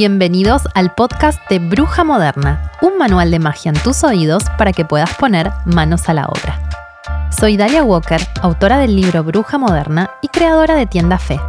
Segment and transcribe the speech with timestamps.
[0.00, 4.84] Bienvenidos al podcast de Bruja Moderna, un manual de magia en tus oídos para que
[4.84, 6.60] puedas poner manos a la obra.
[7.36, 11.40] Soy Dalia Walker, autora del libro Bruja Moderna y creadora de Tienda Fe.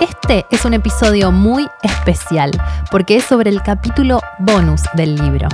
[0.00, 2.50] Este es un episodio muy especial
[2.90, 5.48] porque es sobre el capítulo bonus del libro.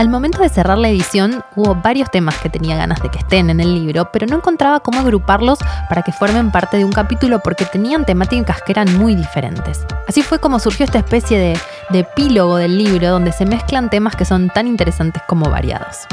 [0.00, 3.50] Al momento de cerrar la edición hubo varios temas que tenía ganas de que estén
[3.50, 5.58] en el libro, pero no encontraba cómo agruparlos
[5.90, 9.84] para que formen parte de un capítulo porque tenían temáticas que eran muy diferentes.
[10.08, 11.60] Así fue como surgió esta especie de,
[11.98, 16.06] epílogo del libro donde se mezclan temas que son tan interesantes como variados.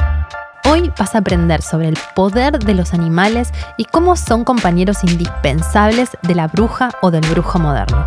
[0.70, 6.10] Hoy vas a aprender sobre el poder de los animales y cómo son compañeros indispensables
[6.24, 8.06] de la bruja o del brujo moderno.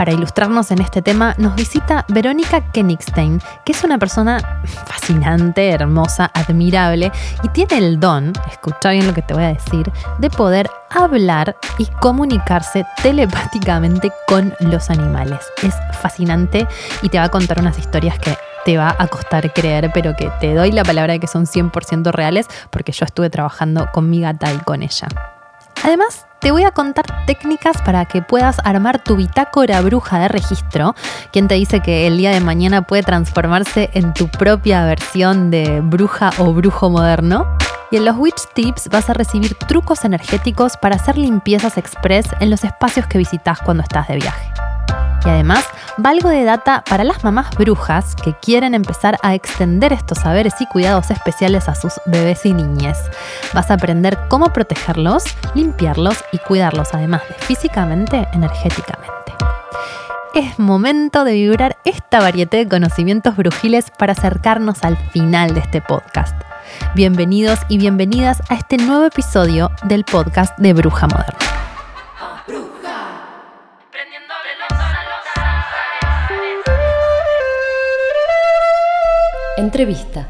[0.00, 6.30] Para ilustrarnos en este tema nos visita Verónica Kenigstein, que es una persona fascinante, hermosa,
[6.32, 10.70] admirable y tiene el don, escucha bien lo que te voy a decir, de poder
[10.88, 15.40] hablar y comunicarse telepáticamente con los animales.
[15.62, 16.66] Es fascinante
[17.02, 20.32] y te va a contar unas historias que te va a costar creer, pero que
[20.40, 24.22] te doy la palabra de que son 100% reales porque yo estuve trabajando con mi
[24.22, 25.08] gata y con ella.
[25.84, 30.94] Además, te voy a contar técnicas para que puedas armar tu bitácora bruja de registro.
[31.32, 35.80] Quien te dice que el día de mañana puede transformarse en tu propia versión de
[35.82, 37.46] bruja o brujo moderno?
[37.90, 42.50] Y en los Witch Tips vas a recibir trucos energéticos para hacer limpiezas express en
[42.50, 44.59] los espacios que visitas cuando estás de viaje.
[45.24, 45.64] Y además,
[45.98, 50.66] valgo de data para las mamás brujas que quieren empezar a extender estos saberes y
[50.66, 52.98] cuidados especiales a sus bebés y niñez.
[53.52, 59.20] Vas a aprender cómo protegerlos, limpiarlos y cuidarlos, además de físicamente, energéticamente.
[60.34, 65.82] Es momento de vibrar esta variedad de conocimientos brujiles para acercarnos al final de este
[65.82, 66.40] podcast.
[66.94, 71.69] Bienvenidos y bienvenidas a este nuevo episodio del podcast de Bruja Moderna.
[79.60, 80.26] Entrevista.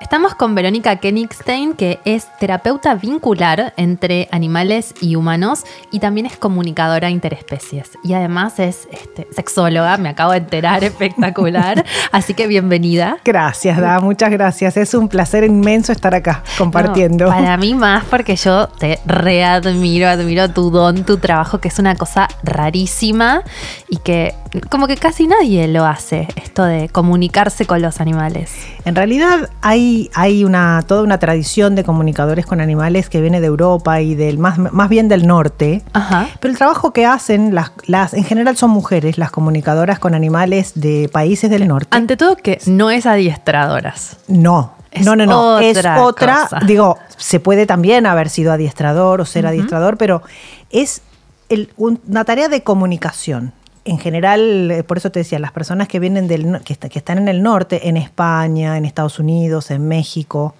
[0.00, 6.36] Estamos con Verónica Kenigstein, que es terapeuta vincular entre animales y humanos y también es
[6.36, 7.92] comunicadora interespecies.
[8.02, 11.84] Y además es este, sexóloga, me acabo de enterar, espectacular.
[12.10, 13.18] Así que bienvenida.
[13.24, 14.76] Gracias, Da, muchas gracias.
[14.76, 17.26] Es un placer inmenso estar acá compartiendo.
[17.26, 21.78] No, para mí más porque yo te readmiro, admiro tu don, tu trabajo, que es
[21.78, 23.44] una cosa rarísima
[23.88, 24.34] y que
[24.68, 28.52] como que casi nadie lo hace, esto de comunicarse con los animales.
[28.84, 33.46] En realidad hay, hay una, toda una tradición de comunicadores con animales que viene de
[33.46, 35.82] Europa y del más, más bien del norte.
[35.92, 36.28] Ajá.
[36.40, 40.72] Pero el trabajo que hacen, las, las, en general son mujeres, las comunicadoras con animales
[40.74, 41.88] de países del norte.
[41.90, 44.16] Ante todo que no es adiestradoras.
[44.28, 45.54] No, Es no, no, no.
[45.56, 46.34] otra es otra.
[46.42, 46.60] cosa.
[46.66, 50.22] Digo, se puede también haber sido adiestrador o ser adiestrador, pero
[50.70, 51.00] es
[51.48, 53.52] el- un- una tarea de comunicación.
[53.84, 56.98] En general, eh, por eso te decía, las personas que vienen del que, está- que
[56.98, 60.54] están en el norte, en España, en Estados Unidos, en México,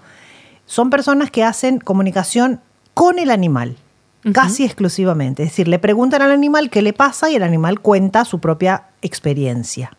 [0.66, 2.60] son personas que hacen comunicación
[2.94, 3.76] con el animal,
[4.32, 5.42] casi exclusivamente.
[5.44, 8.84] Es decir, le preguntan al animal qué le pasa y el animal cuenta su propia
[9.02, 9.92] experiencia.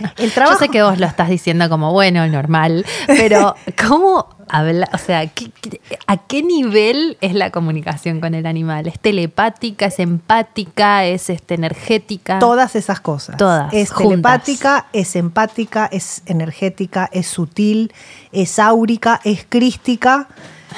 [0.18, 3.54] El Yo sé que vos lo estás diciendo como bueno, normal, pero
[3.88, 4.88] ¿cómo habla?
[4.92, 8.86] O sea, ¿qué- qué- ¿a qué nivel es la comunicación con el animal?
[8.86, 12.38] ¿Es telepática, es empática, es este, energética?
[12.38, 13.36] Todas esas cosas.
[13.36, 14.08] Todas, Es juntas.
[14.42, 17.92] telepática, es empática, es energética, es sutil,
[18.32, 20.28] es áurica, es crística,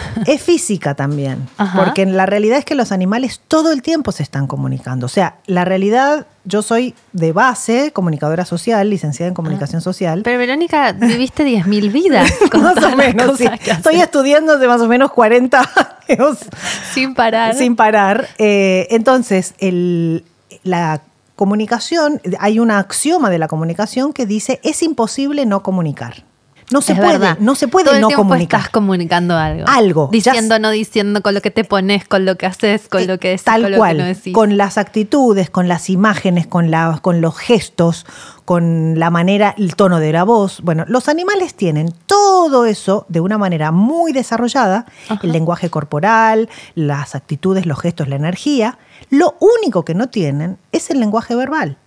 [0.27, 1.49] es física también.
[1.59, 1.85] Ajá.
[1.85, 5.07] Porque la realidad es que los animales todo el tiempo se están comunicando.
[5.07, 10.23] O sea, la realidad, yo soy de base comunicadora social, licenciada en comunicación social.
[10.25, 12.31] Pero Verónica, viviste 10.000 vidas.
[12.51, 13.47] con más o menos, sí.
[13.67, 15.59] Estoy estudiando hace más o menos 40
[16.09, 16.39] años.
[16.95, 17.55] sin parar.
[17.55, 18.29] Sin parar.
[18.39, 20.25] Eh, entonces, el-
[20.63, 21.03] la
[21.37, 26.25] comunicación, hay un axioma de la comunicación que dice, es imposible no comunicar.
[26.71, 27.39] No se Es puede, verdad.
[27.41, 28.61] no se puede Todo el no tiempo comunicar.
[28.61, 29.65] Estás comunicando algo.
[29.67, 30.09] Algo.
[30.13, 33.29] Diciendo, no diciendo, con lo que te pones, con lo que haces, con lo que
[33.29, 34.35] decís, Tal con lo cual, que no decís.
[34.35, 38.05] con las actitudes, con las imágenes, con, la, con los gestos,
[38.45, 40.61] con la manera, el tono de la voz.
[40.63, 44.85] Bueno, los animales tienen todo eso de una manera muy desarrollada,
[45.23, 48.79] el lenguaje corporal, las actitudes, los gestos, la energía.
[49.11, 51.79] Lo único que no tienen es el lenguaje verbal.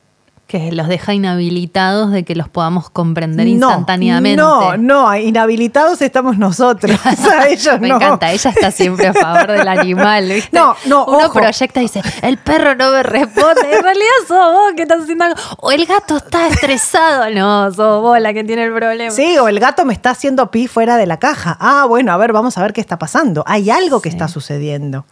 [0.51, 4.35] Que los deja inhabilitados de que los podamos comprender No, instantáneamente.
[4.35, 6.99] No, no, inhabilitados estamos nosotros.
[7.05, 7.95] a ellos Me no.
[7.95, 10.49] encanta, ella está siempre a favor del animal, ¿viste?
[10.51, 11.39] No, no, Uno ojo.
[11.39, 15.23] proyecta y dice, el perro no me responde, en realidad sos vos que estás haciendo
[15.23, 15.37] algo.
[15.61, 19.11] O el gato está estresado, no, sos vos la que tiene el problema.
[19.11, 21.55] Sí, o el gato me está haciendo pi fuera de la caja.
[21.61, 23.45] Ah, bueno, a ver, vamos a ver qué está pasando.
[23.47, 24.17] Hay algo que Sí.
[24.17, 25.05] está sucediendo.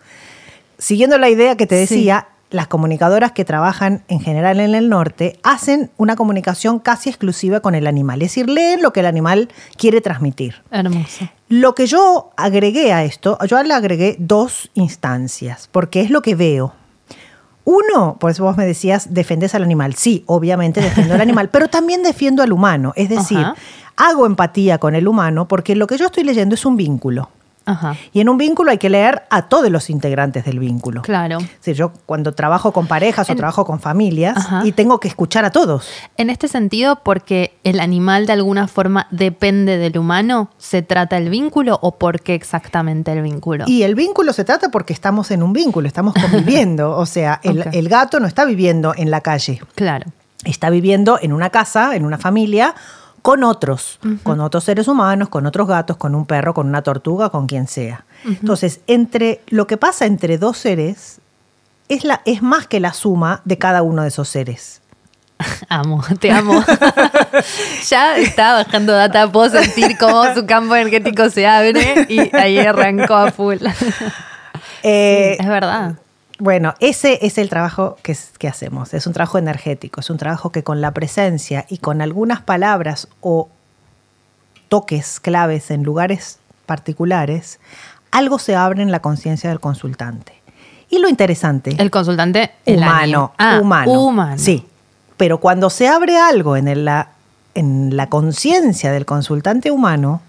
[0.77, 5.39] Siguiendo la idea que te decía, las comunicadoras que trabajan en general en el norte
[5.43, 8.21] hacen una comunicación casi exclusiva con el animal.
[8.21, 10.55] Es decir, leen lo que el animal quiere transmitir.
[10.71, 11.29] Hermoso.
[11.47, 16.35] Lo que yo agregué a esto, yo le agregué dos instancias, porque es lo que
[16.35, 16.73] veo.
[17.65, 19.93] Uno, por eso vos me decías, defendés al animal.
[19.93, 22.93] Sí, obviamente defiendo al animal, pero también defiendo al humano.
[22.95, 23.55] Es decir, Ajá.
[23.95, 27.29] hago empatía con el humano porque lo que yo estoy leyendo es un vínculo.
[27.69, 31.01] Ajá, Y en un vínculo hay que leer a todos los integrantes del vínculo.
[31.01, 31.39] claro.
[31.39, 34.61] Decir, yo cuando trabajo con parejas o trabajo con familias Ajá.
[34.65, 35.89] y tengo que escuchar a todos.
[36.17, 41.29] En este sentido, porque el animal de alguna forma depende del humano, ¿se trata el
[41.29, 43.65] vínculo o por qué exactamente el vínculo?
[43.67, 46.91] Y el vínculo se trata porque estamos en un vínculo, estamos conviviendo.
[46.97, 49.61] o sea, el gato no está viviendo en la calle.
[49.75, 50.07] Claro.
[50.43, 52.73] está viviendo en una casa, en una familia,
[53.29, 57.29] con otros, con otros seres humanos, con otros gatos, con un perro, con una tortuga,
[57.29, 58.03] con quien sea.
[58.25, 61.21] Entonces, entre lo que pasa entre dos seres
[61.89, 64.81] es, la, es más que la suma de cada uno de esos seres.
[65.69, 66.63] Amo, te amo.
[67.87, 73.13] ya estaba bajando data, puedo sentir cómo su campo energético se abre y ahí arrancó
[73.13, 73.57] a full.
[74.81, 75.95] Eh, es verdad.
[76.39, 78.93] Bueno, ese es el trabajo que, que hacemos.
[78.93, 83.07] Es un trabajo energético, es un trabajo que con la presencia y con algunas palabras
[83.21, 83.49] o
[84.69, 87.59] toques claves en lugares particulares,
[88.11, 90.33] algo se abre en la conciencia del consultante.
[90.89, 93.33] Y lo interesante, El consultante humano.
[93.37, 94.37] Ah, humano, humano.
[94.37, 94.65] sí.
[95.17, 96.89] Pero cuando se abre algo en el-
[97.53, 100.21] en la conciencia del consultante humano,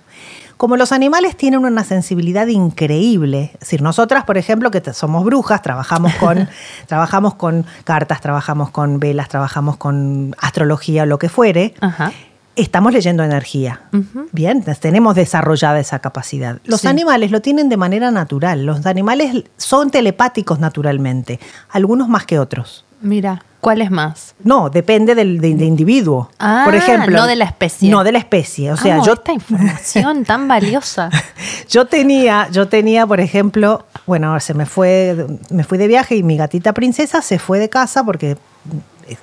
[0.61, 5.63] como los animales tienen una sensibilidad increíble, es decir, nosotras, por ejemplo, que somos brujas,
[5.63, 6.51] trabajamos con,
[6.87, 12.13] trabajamos con cartas, trabajamos con velas, trabajamos con astrología o lo que fuere, Ajá.
[12.57, 13.85] estamos leyendo energía.
[14.33, 16.59] Bien, tenemos desarrollada esa capacidad.
[16.67, 16.89] Los Sí.
[16.89, 18.67] animales lo tienen de manera natural.
[18.67, 21.41] Los animales son telepáticos naturalmente,
[21.71, 22.85] algunos más que otros.
[23.03, 24.35] Mira, ¿cuál es más?
[24.45, 26.31] No, depende del de- de individuo.
[26.39, 27.91] Ah, Por ejemplo, no de la especie.
[27.91, 28.71] No de la especie.
[28.73, 31.11] O sea, Amo yo, esta información tan valiosa.
[31.69, 36.23] yo tenía, yo tenía, por ejemplo, bueno, se me fue, me fui de viaje y
[36.23, 38.37] mi gatita princesa se fue de casa porque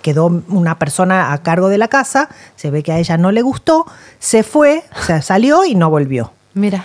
[0.02, 3.42] quedó una persona a cargo de la casa, se ve que a ella no le
[3.42, 3.86] gustó,
[4.20, 6.34] se fue, o sea, salió y no volvió.
[6.54, 6.84] Mira,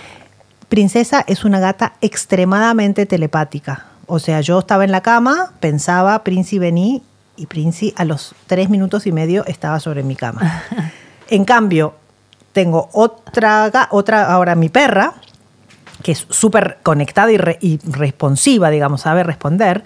[0.69, 3.85] Princesa es una gata extremadamente telepática.
[4.05, 7.01] O sea, yo estaba en la cama, pensaba, Princi vení,
[7.35, 10.63] y Princi a los tres minutos y medio estaba sobre mi cama.
[11.29, 11.95] En cambio,
[12.51, 15.13] tengo otra, otra ahora mi perra,
[16.03, 19.83] que es súper conectada y, re- y responsiva, digamos, sabe responder,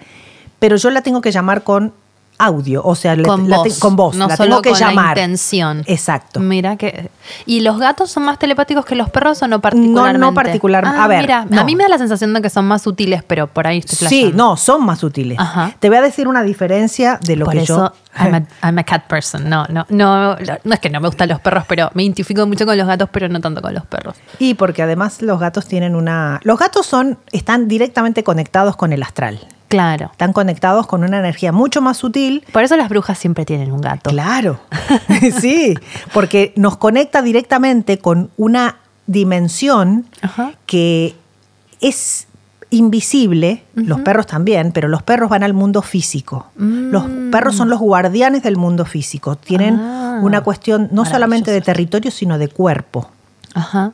[0.60, 1.94] pero yo la tengo que llamar con
[2.40, 3.80] audio, o sea, con la voz.
[3.80, 5.18] con voz, no la solo tengo que con llamar.
[5.18, 5.84] la intención.
[5.88, 6.40] Exacto.
[6.40, 7.10] Mira que.
[7.46, 10.20] ¿Y los gatos son más telepáticos que los perros o no particularmente?
[10.20, 11.62] No, no particular- Ah, a ver, Mira, no.
[11.62, 14.08] a mí me da la sensación de que son más útiles, pero por ahí estoy
[14.08, 15.38] Sí, no, son más sutiles.
[15.40, 15.74] Ajá.
[15.80, 17.94] Te voy a decir una diferencia de lo por que eso yo...
[18.20, 19.48] I'm, a, I'm a cat person.
[19.50, 22.66] No, no, no, no es que no me gustan los perros, pero me identifico mucho
[22.66, 24.16] con los gatos, pero no tanto con los perros.
[24.40, 26.40] Y porque además los gatos tienen una...
[26.44, 29.40] Los gatos son, están directamente conectados con el astral.
[29.68, 30.10] Claro.
[30.12, 32.44] Están conectados con una energía mucho más sutil.
[32.54, 34.10] Por eso las brujas siempre tienen un gato.
[34.10, 34.60] Claro,
[35.42, 35.76] sí,
[36.14, 40.52] porque nos conecta directamente con una dimensión Ajá.
[40.66, 41.16] que
[41.82, 42.28] es
[42.70, 46.48] invisible, los perros también, pero los perros van al mundo físico.
[46.58, 49.38] Los perros son los guardianes del mundo físico.
[49.38, 49.80] Tienen Mm.
[49.80, 53.10] Ah, una cuestión no solamente de territorio, sino de cuerpo.
[53.54, 53.94] Ajá.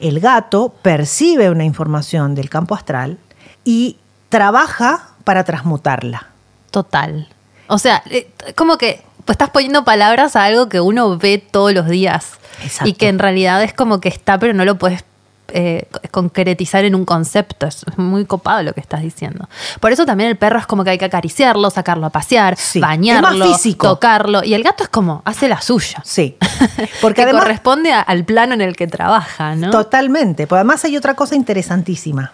[0.00, 3.18] El gato percibe una información del campo astral
[3.64, 3.96] y
[4.28, 6.26] trabaja para transmutarla.
[6.72, 7.28] Total.
[7.68, 11.72] O sea, eh, como que pues, estás poniendo palabras a algo que uno ve todos
[11.72, 12.32] los días.
[12.64, 12.88] Exacto.
[12.88, 15.04] Y que en realidad es como que está, pero no lo puedes
[15.52, 17.68] eh, concretizar en un concepto.
[17.68, 19.48] Es muy copado lo que estás diciendo.
[19.78, 22.80] Por eso también el perro es como que hay que acariciarlo, sacarlo a pasear, Sí,
[22.80, 24.42] bañarlo, tocarlo.
[24.42, 26.02] Y el gato es como, hace la suya.
[26.04, 26.36] Sí.
[27.00, 27.44] Porque que además.
[27.44, 29.70] corresponde a- al plano en el que trabaja, ¿no?
[29.70, 30.48] Totalmente.
[30.48, 32.32] Porque además hay otra cosa interesantísima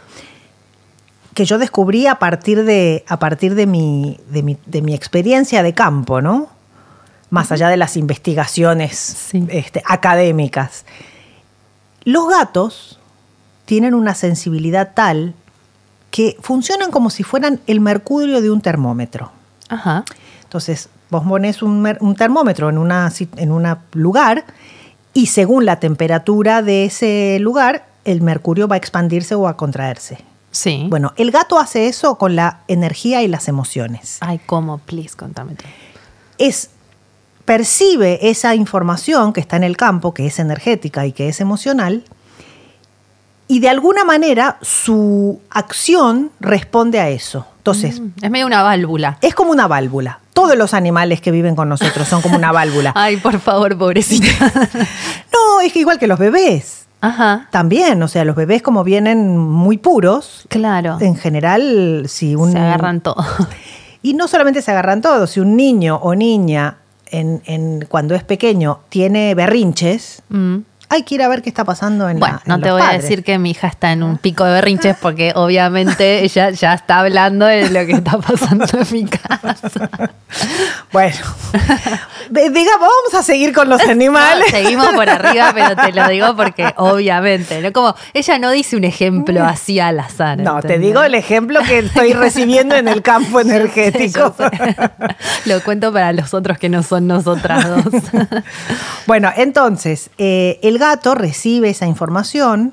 [1.37, 5.63] que yo descubrí a partir de, a partir de, mi, de, mi, de mi experiencia
[5.63, 6.49] de campo, ¿no?
[7.29, 9.47] Más allá de las investigaciones Sí.
[9.51, 10.87] este, académicas.
[12.05, 12.99] Los gatos
[13.67, 15.35] tienen una sensibilidad tal
[16.11, 19.31] que funcionan como si fueran el mercurio de un termómetro.
[19.69, 20.07] Ajá.
[20.43, 22.91] Entonces, vos pones un termómetro en un
[23.37, 24.47] en una lugar
[25.13, 30.17] y según la temperatura de ese lugar, el mercurio va a expandirse o a contraerse.
[30.57, 30.87] Sí.
[30.89, 34.17] Bueno, el gato hace eso con la energía y las emociones.
[34.21, 34.79] Ay, ¿cómo?
[34.79, 35.69] Please, contame todo.
[36.39, 36.71] Es
[37.45, 42.05] percibe esa información que está en el campo, que es energética y que es emocional,
[43.49, 47.47] y de alguna manera su acción responde a eso.
[47.59, 49.19] Entonces, Mm, Es medio una válvula.
[49.21, 50.21] es como una válvula.
[50.33, 52.93] Todos los animales que viven con nosotros son como una válvula.
[52.97, 54.27] Ay, por favor, pobrecita.
[55.33, 56.86] No, es que igual que los bebés.
[57.07, 57.49] Ajá.
[57.51, 60.99] También, o sea, los bebés como vienen muy puros, Claro.
[61.01, 62.53] en general, si un...
[62.53, 63.17] Se agarran todo.
[64.03, 68.23] Y no solamente se agarran todos, si un niño o niña en, en- cuando es
[68.23, 70.59] pequeño tiene berrinches, Mm.
[70.89, 72.83] Hay que ir a ver qué está pasando en Bueno, la en no te voy
[72.83, 76.75] a decir que mi hija está en un pico de berrinches porque obviamente ella ya
[76.75, 79.57] está hablando de lo que está pasando en mi casa.
[80.93, 81.17] Bueno,
[82.31, 84.47] digamos, vamos a seguir con los animales.
[84.53, 87.73] No, seguimos por arriba, pero te lo digo porque obviamente, ¿no?
[87.73, 90.39] Como ella no dice un ejemplo así al azar.
[90.39, 94.35] No, te digo el ejemplo que estoy recibiendo en el campo energético.
[94.39, 94.77] Yo sé.
[95.47, 98.03] Lo cuento para los otros que no son nosotras dos.
[99.07, 102.73] Bueno, entonces, eh, el gato recibe esa información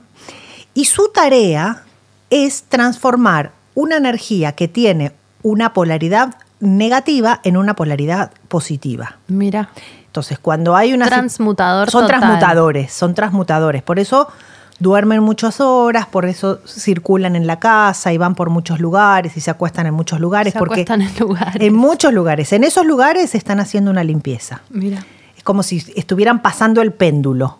[0.73, 1.83] y su tarea
[2.29, 9.17] es transformar una energía que tiene una polaridad negativa en una polaridad positiva.
[9.27, 9.69] Mira,
[10.05, 11.07] Entonces, cuando hay una...
[11.07, 12.19] Transmutador Son total.
[12.19, 13.81] transmutadores, son transmutadores.
[13.81, 14.27] Por eso
[14.79, 19.41] duermen muchas horas, por eso circulan en la casa y van por muchos lugares y
[19.41, 20.53] se acuestan en muchos lugares.
[20.53, 21.55] se porque acuestan en lugares.
[21.61, 22.53] En muchos lugares.
[22.53, 24.61] En esos lugares están haciendo una limpieza.
[24.69, 25.03] Mira.
[25.35, 27.59] Es como si estuvieran pasando el péndulo.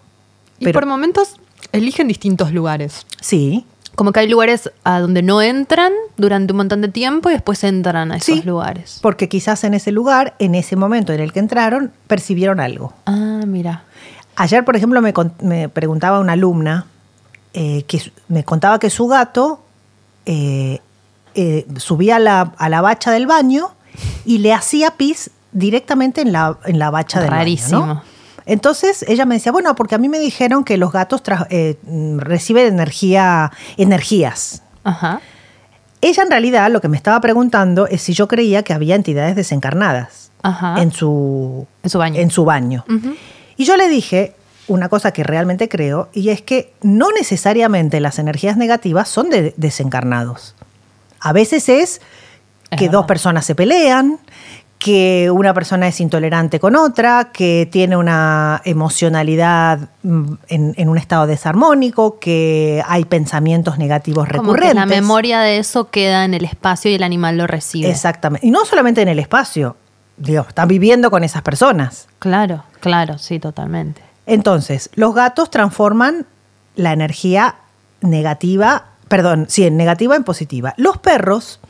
[0.60, 1.36] Y por momentos
[1.72, 3.05] eligen distintos lugares.
[3.22, 7.33] Sí, Como que hay lugares a donde no entran durante un montón de tiempo y
[7.33, 8.41] después entran a esos Sí.
[8.43, 8.98] lugares.
[9.03, 12.91] porque quizás en ese lugar, en ese momento en el que entraron, percibieron algo.
[13.05, 13.83] Ah, mira.
[14.36, 16.88] Ayer, por ejemplo, me, me preguntaba una alumna
[17.53, 19.62] eh, que me contaba que su gato
[20.25, 20.79] eh,
[21.36, 23.69] eh, subía a la, a la bacha del baño
[24.25, 27.81] y le hacía pis directamente en la, en la bacha del Rarísimo.
[27.81, 27.93] baño.
[27.95, 28.01] ¿no?
[28.45, 31.77] Entonces ella me decía, bueno, porque a mí me dijeron que los gatos eh,
[32.17, 34.63] reciben energía, energías.
[34.83, 35.21] Ajá.
[36.01, 39.35] Ella en realidad lo que me estaba preguntando es si yo creía que había entidades
[39.38, 40.81] desencarnadas Ajá.
[40.81, 42.19] en su, En su baño.
[42.19, 42.85] en su baño.
[43.55, 44.35] Y yo le dije
[44.67, 49.53] una cosa que realmente creo, y es que no necesariamente las energías negativas son de
[49.57, 50.55] desencarnados.
[51.19, 52.01] A veces es
[52.77, 54.19] que dos personas se pelean,
[54.83, 60.97] que una persona es intolerante con otra, que tiene una emocionalidad mm, en, en un
[60.97, 64.75] estado desarmónico, que hay pensamientos negativos Como que recurrentes.
[64.75, 67.89] la memoria de eso queda en el espacio y el animal lo recibe.
[67.89, 68.45] Exactamente.
[68.45, 69.77] Y no solamente en el espacio,
[70.17, 72.09] digo, están viviendo con esas personas.
[72.19, 74.01] Claro, claro, sí, totalmente.
[74.25, 76.25] Entonces, los gatos transforman
[76.75, 77.55] la energía
[78.01, 80.73] negativa, perdón, sí, en negativa en positiva.
[80.75, 81.61] Los perros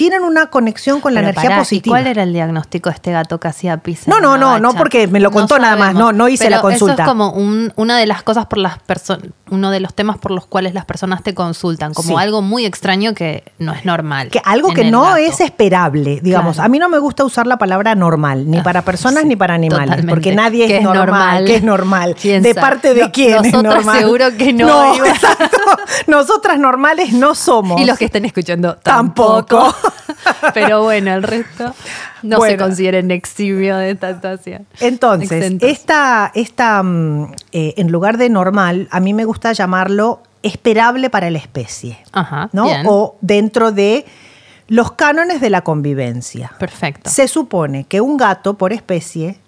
[0.00, 1.92] tienen una conexión con la energía pará, ¿y positiva.
[1.92, 4.08] ¿Cuál era el diagnóstico de este gato que hacía pis?
[4.08, 6.62] No, no, no, no, porque me lo contó nada más, no- no hice Pero la
[6.62, 6.94] consulta.
[6.94, 10.16] Eso es como un- una de las cosas por las personas, uno de los temas
[10.16, 12.14] por los cuales las personas te consultan, como Sí.
[12.16, 14.28] algo muy extraño que no es normal.
[14.30, 15.16] que algo que no gato.
[15.18, 16.54] es esperable, digamos.
[16.54, 16.66] Claro.
[16.66, 19.52] A mí no me gusta usar la palabra normal, ni para personas sí, ni para
[19.52, 20.10] animales, totalmente.
[20.10, 21.44] porque nadie ¿Qué es es normal, normal?
[21.44, 22.16] ¿Qué es normal?
[22.18, 22.60] ¿Quién ¿De sabe?
[22.62, 23.98] parte de No- quién es nosotras normal?
[23.98, 24.66] seguro que no,
[24.96, 25.58] No, exacto.
[26.06, 27.78] Nosotras normales no somos.
[27.80, 29.44] Y los que estén escuchando Tampoco.
[29.44, 29.89] tampoco.
[30.54, 31.74] Pero bueno, el resto
[32.22, 34.66] no se consideren eximio de esta situación.
[34.80, 35.68] Entonces, Exentos.
[35.68, 41.30] esta, esta mm, eh, en lugar de normal, a mí me gusta llamarlo esperable para
[41.30, 42.64] la especie, Ajá, ¿no?
[42.64, 42.86] bien.
[42.86, 44.06] O dentro de
[44.68, 46.52] los cánones de la convivencia.
[46.58, 47.10] Perfecto.
[47.10, 49.38] Se supone que un gato por especie,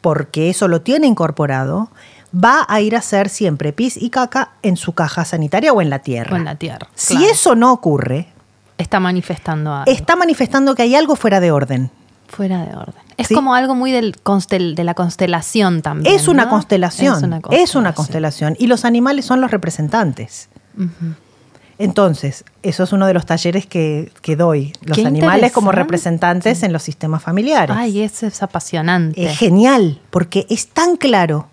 [0.00, 1.90] porque eso lo tiene incorporado,
[2.32, 5.90] va a ir a hacer siempre pis y caca en su caja sanitaria o en
[5.90, 6.34] la tierra.
[6.34, 6.88] O en la tierra.
[6.94, 7.32] Si claro.
[7.32, 8.28] eso no ocurre,
[8.82, 9.90] está manifestando algo.
[9.90, 11.90] está manifestando que hay algo fuera de orden.
[12.28, 13.02] fuera de orden.
[13.18, 13.34] Es ¿sí?
[13.34, 16.14] como algo muy del constel- de la constelación también.
[16.14, 16.50] Es una, ¿no?
[16.50, 18.56] constelación, Es una es una constelación.
[18.58, 20.48] Y los animales son los representantes.
[21.78, 24.72] Entonces, eso es uno de los talleres que, que doy.
[24.82, 27.74] Los Qué animales como representantes en los sistemas familiares.
[27.76, 29.24] Ay, eso es apasionante.
[29.26, 31.48] Es genial, porque es tan claro.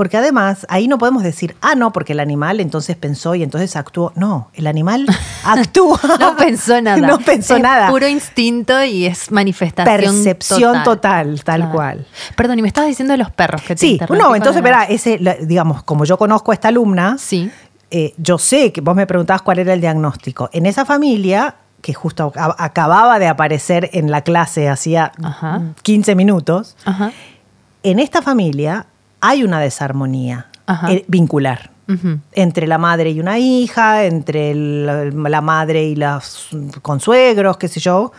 [0.00, 3.76] Porque además, ahí no podemos decir, ah, no, porque el animal entonces pensó y entonces
[3.76, 4.14] actuó.
[4.16, 5.04] No, el animal
[5.44, 6.00] actúa.
[6.18, 6.96] no pensó nada.
[7.06, 7.90] No pensó Es nada.
[7.90, 12.06] Puro instinto y es manifestación Percepción total, tal cual.
[12.34, 15.20] Perdón, y me estabas diciendo de los perros que te Sí, no, entonces, verá, ese,
[15.42, 17.50] digamos, como yo conozco a esta alumna, Sí.
[17.90, 20.48] eh, yo sé que vos me preguntabas cuál era el diagnóstico.
[20.54, 25.60] En esa familia, que justo acababa de aparecer en la clase hacía Ajá.
[25.82, 27.12] 15 minutos, Ajá.
[27.82, 28.86] en esta familia
[29.20, 30.46] hay una desarmonía
[30.88, 31.70] eh, vincular.
[32.32, 34.86] Entre la madre y una hija, entre el-
[35.24, 36.48] la madre y los
[36.82, 38.12] consuegros, qué sé yo.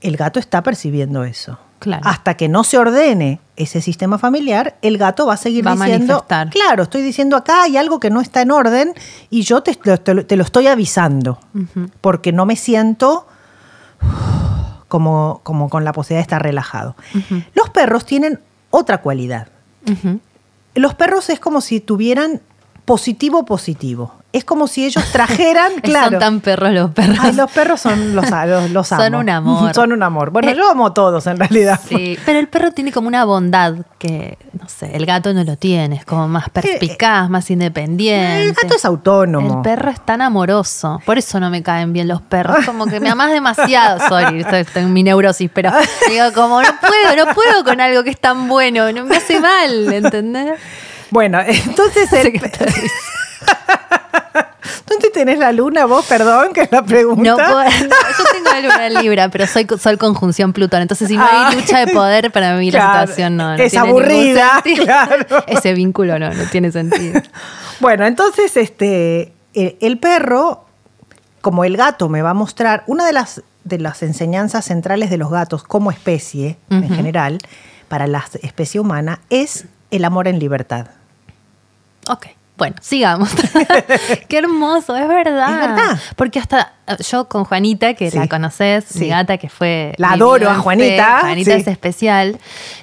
[0.00, 1.58] El gato está percibiendo eso.
[1.78, 2.02] Claro.
[2.06, 5.74] Hasta que no se ordene ese sistema familiar, el gato va a seguir Va a
[5.74, 6.48] diciendo, manifestar.
[6.50, 8.94] claro, estoy diciendo acá hay algo que no está en orden
[9.28, 11.38] y yo te, te- te lo estoy avisando,
[12.00, 13.26] porque no me siento
[14.88, 16.96] como, como con la posibilidad de estar relajado.
[17.54, 18.40] Los perros tienen
[18.70, 19.48] otra cualidad.
[20.74, 22.40] Los perros es como si tuvieran
[22.84, 24.14] positivo positivo.
[24.32, 26.10] Es como si ellos trajeran, claro.
[26.10, 27.18] Son tan perros los perros.
[27.20, 29.74] Ay, los perros son los, los, los Son un amor.
[29.74, 30.30] Son un amor.
[30.30, 31.80] Bueno, Eh, yo amo a todos en realidad.
[31.88, 35.56] Sí, pero el perro tiene como una bondad que, no sé, el gato no lo
[35.56, 38.44] tiene, es como más perspicaz, más independiente.
[38.44, 39.56] El gato es autónomo.
[39.56, 43.00] El perro es tan amoroso, por eso no me caen bien los perros, como que
[43.00, 45.72] me amas demasiado, sorry, estoy, estoy en mi neurosis, pero
[46.08, 49.40] digo, como no puedo, no puedo con algo que es tan bueno, no me hace
[49.40, 50.52] mal, ¿entendés?
[51.10, 52.40] Bueno, entonces el.
[54.86, 56.04] ¿Dónde tenés la luna vos?
[56.06, 57.22] Perdón, que es la pregunta.
[57.22, 60.82] No puedo, no, yo tengo la luna en Libra, pero soy Sol conjunción Plutón.
[60.82, 63.62] Entonces, si no hay Ah, lucha de poder, para mí claro, la situación no, no
[63.62, 65.44] es tiene aburrida, claro.
[65.46, 67.22] Ese vínculo no, no tiene sentido.
[67.78, 70.66] Bueno, entonces este, el, el perro,
[71.40, 75.18] como el gato me va a mostrar, una de las, de las enseñanzas centrales de
[75.18, 77.38] los gatos como especie en general,
[77.88, 80.88] para la especie humana, es el amor en libertad.
[82.08, 82.26] Ok.
[82.56, 83.30] Bueno, sigamos.
[84.28, 85.50] Qué hermoso, es verdad.
[85.50, 85.98] Es verdad.
[86.14, 88.18] Porque hasta eh, yo con Juanita, que Sí.
[88.18, 88.98] la conoces, Sí.
[89.00, 89.94] mi gata que fue.
[89.96, 91.60] La adoro a Fe, Juanita, Juanita sí.
[91.62, 92.38] es especial.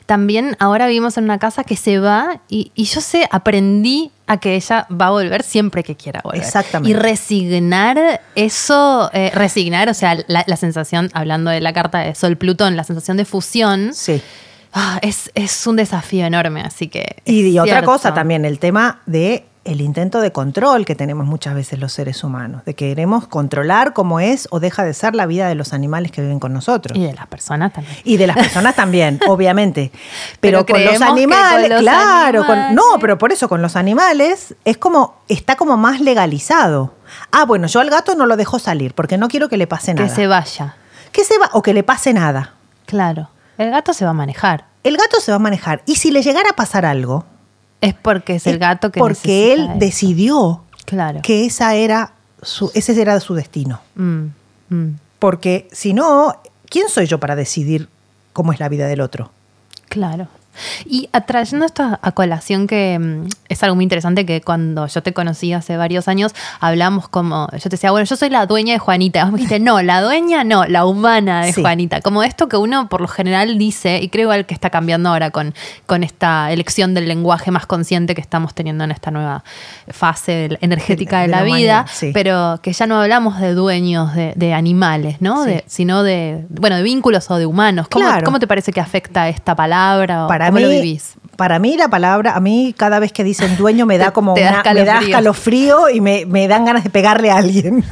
[0.08, 4.38] También ahora vivimos en una casa que se va y, y yo sé, aprendí a
[4.38, 6.42] que ella va a volver siempre que quiera volver.
[6.42, 6.90] Exactamente.
[6.90, 12.16] Y resignar eso, eh, resignar, o sea, la, la sensación, hablando de la carta de
[12.16, 14.24] Sol Plutón, la sensación de fusión, Sí.
[14.74, 16.62] Ah, es, es un desafío enorme.
[16.62, 17.18] Así que.
[17.26, 21.78] Y, otra cosa también, el tema de el intento de control que tenemos muchas veces
[21.78, 25.50] los seres humanos, de que queremos controlar cómo es o deja de ser la vida
[25.50, 26.98] de los animales que viven con nosotros.
[26.98, 27.98] Y de las personas también.
[28.06, 29.92] Y de las personas también, obviamente.
[30.40, 33.76] Pero, Pero con los animales, con los claro, con- no, pero por eso con los
[33.76, 36.94] animales es como, está como más legalizado.
[37.32, 39.94] Ah, bueno, yo al gato no lo dejo salir porque no quiero que le pase
[39.94, 40.08] nada.
[40.08, 40.76] Que se vaya.
[41.12, 42.54] Que se va, o que le pase nada.
[42.86, 43.30] Claro.
[43.58, 44.66] El gato se va a manejar.
[44.84, 45.82] El gato se va a manejar.
[45.86, 47.26] Y si le llegara a pasar algo,
[47.82, 51.22] Es porque es el gato que porque él decidió Claro.
[51.22, 53.82] que esa era su, ese era su destino.
[53.96, 54.26] Mm,
[54.70, 54.96] mm.
[55.20, 56.34] Porque si no,
[56.70, 57.90] ¿quién soy yo para decidir
[58.34, 59.32] cómo es la vida del otro?
[59.90, 60.28] Claro.
[60.86, 65.14] Y atrayendo esto a colación, que mm, es algo muy interesante que cuando yo te
[65.14, 68.80] conocí hace varios años, hablamos como, yo te decía, bueno, yo soy la dueña de
[68.80, 69.24] Juanita.
[69.24, 71.62] Vos me dijiste, no, la dueña no, la humana de Sí.
[71.62, 72.02] Juanita.
[72.02, 75.32] Como esto que uno por lo general dice, y creo igual que está cambiando ahora
[75.32, 75.54] con,
[75.86, 79.44] con esta elección del lenguaje más consciente que estamos teniendo en esta nueva
[79.90, 82.12] fase energética de, De la, la vida, sí.
[82.14, 85.44] pero que ya no hablamos de dueños de, de animales, ¿no?
[85.44, 85.50] Sí.
[85.52, 87.88] De- sino de, bueno, de vínculos o de humanos.
[87.90, 88.26] ¿Cómo, Claro.
[88.26, 90.26] ¿Cómo te parece que afecta esta palabra?
[90.26, 91.16] o Para ¿Cómo mí, lo vivís?
[91.38, 94.64] para mí la palabra, a mí cada vez que dicen dueño me da como una,
[94.74, 97.86] me da escalofrío y me, me dan ganas de pegarle a alguien.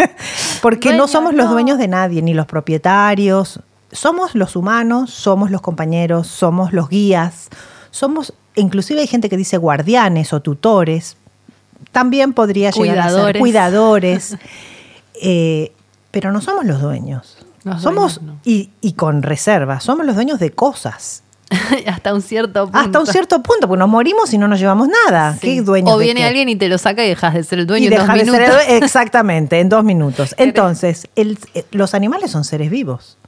[0.62, 3.60] Porque no somos los dueños de nadie, ni los propietarios.
[3.92, 7.48] Somos los humanos, somos los compañeros, somos los guías,
[7.90, 11.16] somos, inclusive hay gente que dice guardianes o tutores.
[11.92, 13.40] También podría llegar a ser Cuidadores.
[13.40, 14.36] cuidadores.
[15.22, 15.72] Eh,
[16.10, 17.38] pero no somos los dueños.
[17.62, 18.40] Los somos, dueños no.
[18.44, 21.23] y, y con reserva, somos los dueños de cosas.
[21.86, 22.78] Hasta un cierto punto.
[22.78, 25.34] Hasta un cierto punto, porque nos morimos y no nos llevamos nada.
[25.34, 25.56] Sí.
[25.56, 26.26] ¿Qué dueños O de viene qué?
[26.26, 28.24] alguien y te lo saca y dejas de ser el dueño y en dos de
[28.24, 30.34] ser el- exactamente, en dos minutos.
[30.38, 33.18] Entonces, el- eh, los animales son seres vivos.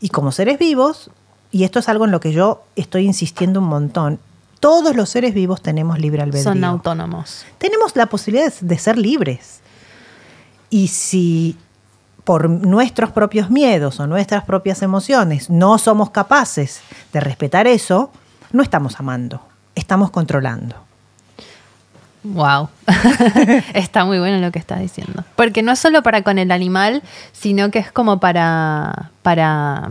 [0.00, 1.10] Y como seres vivos,
[1.50, 4.18] y esto es algo en lo que yo estoy insistiendo un montón,
[4.60, 6.44] todos los seres vivos tenemos libre albedrío.
[6.44, 7.44] Son autónomos.
[7.58, 9.60] tenemos la posibilidad de, de ser libres.
[10.70, 11.56] Y si
[12.24, 16.80] por nuestros propios miedos o nuestras propias emociones no somos capaces
[17.12, 18.10] de respetar eso,
[18.52, 19.40] no estamos amando,
[19.74, 20.76] estamos controlando.
[22.24, 22.68] Wow.
[23.74, 25.24] Está muy bueno lo que estás diciendo.
[25.34, 29.90] Porque no es solo para con el animal, sino que es como para, para,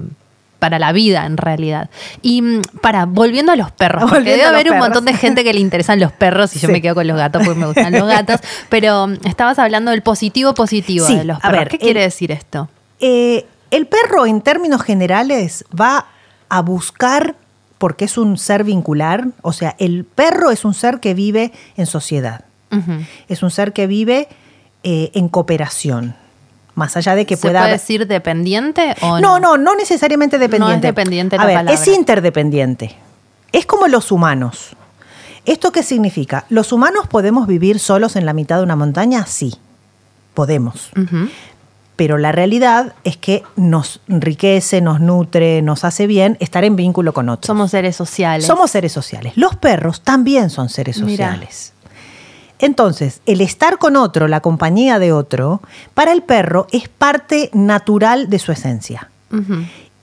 [0.62, 1.90] para la vida en realidad.
[2.22, 5.14] Y mm, para, volviendo a los perros, porque Volviendo debe a haber un montón de
[5.14, 6.72] gente que le interesan los perros y yo Sí.
[6.72, 8.40] me quedo con los gatos porque me gustan los gatos.
[8.70, 11.58] Pero mm, estabas hablando del positivo positivo Sí, de los a perros.
[11.60, 12.70] ver, ¿Qué el- quiere decir esto?
[13.00, 16.06] Eh, el perro, en términos generales, va
[16.50, 17.36] a buscar,
[17.80, 21.88] porque es un ser vincular, o sea, el perro es un ser que vive en
[21.88, 22.46] sociedad,
[23.28, 24.28] es un ser que vive
[24.84, 26.16] eh, en cooperación,
[26.76, 30.38] más allá de que ¿Se pueda puede haber- decir dependiente o no, no, no necesariamente
[30.38, 30.88] dependiente.
[30.88, 31.74] dependiente A la ver, palabra.
[31.74, 32.96] es interdependiente.
[33.52, 34.70] Es como los humanos.
[35.46, 36.46] ¿Esto qué significa?
[36.50, 39.26] ¿Los humanos podemos vivir solos en la mitad de una montaña?
[39.26, 39.56] Sí,
[40.34, 40.92] podemos.
[41.96, 47.14] Pero la realidad es que nos enriquece, nos nutre, nos hace bien estar en vínculo
[47.14, 47.48] con otros.
[47.48, 48.46] Somos seres sociales.
[48.48, 49.34] Somos seres sociales.
[49.36, 51.28] Los perros también son seres Mirá.
[51.32, 51.74] sociales.
[52.62, 55.62] Entonces, el estar con otro, la compañía de otro,
[55.94, 59.10] para el perro es parte natural de su esencia.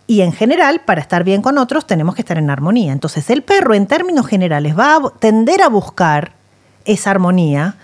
[0.07, 2.93] Y en general, para estar bien con otros, tenemos que estar en armonía.
[2.93, 6.33] Entonces, el perro, en términos generales, va a tender a buscar
[6.85, 7.77] esa armonía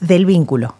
[0.00, 0.74] del vínculo.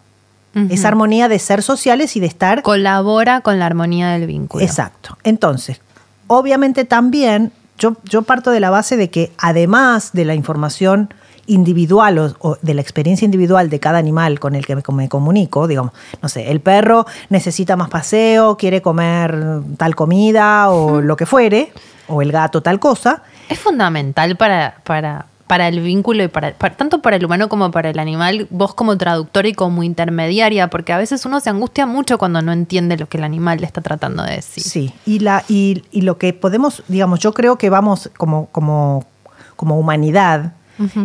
[0.71, 4.65] Esa armonía de ser sociales y de estar Colabora con la armonía del vínculo.
[4.65, 5.19] Exacto.
[5.25, 5.81] Entonces,
[6.29, 11.13] obviamente también yo, yo parto de la base de que además de la información
[11.47, 15.09] individual o, o de la experiencia individual de cada animal con el que me, me
[15.09, 21.17] comunico, digamos, no sé, el perro necesita más paseo, quiere comer tal comida o lo
[21.17, 21.73] que fuere,
[22.09, 26.75] o el gato tal cosa, Es fundamental para, para, para el vínculo y para, para-
[26.77, 30.93] tanto para el humano como para el animal, vos como traductora y como intermediaria, porque
[30.93, 33.81] a veces uno se angustia mucho cuando no entiende lo que el animal le está
[33.83, 34.63] tratando de decir.
[34.65, 39.05] Sí, y, la, y, y lo que podemos, digamos, yo creo que vamos como, como,
[39.57, 40.55] como humanidad,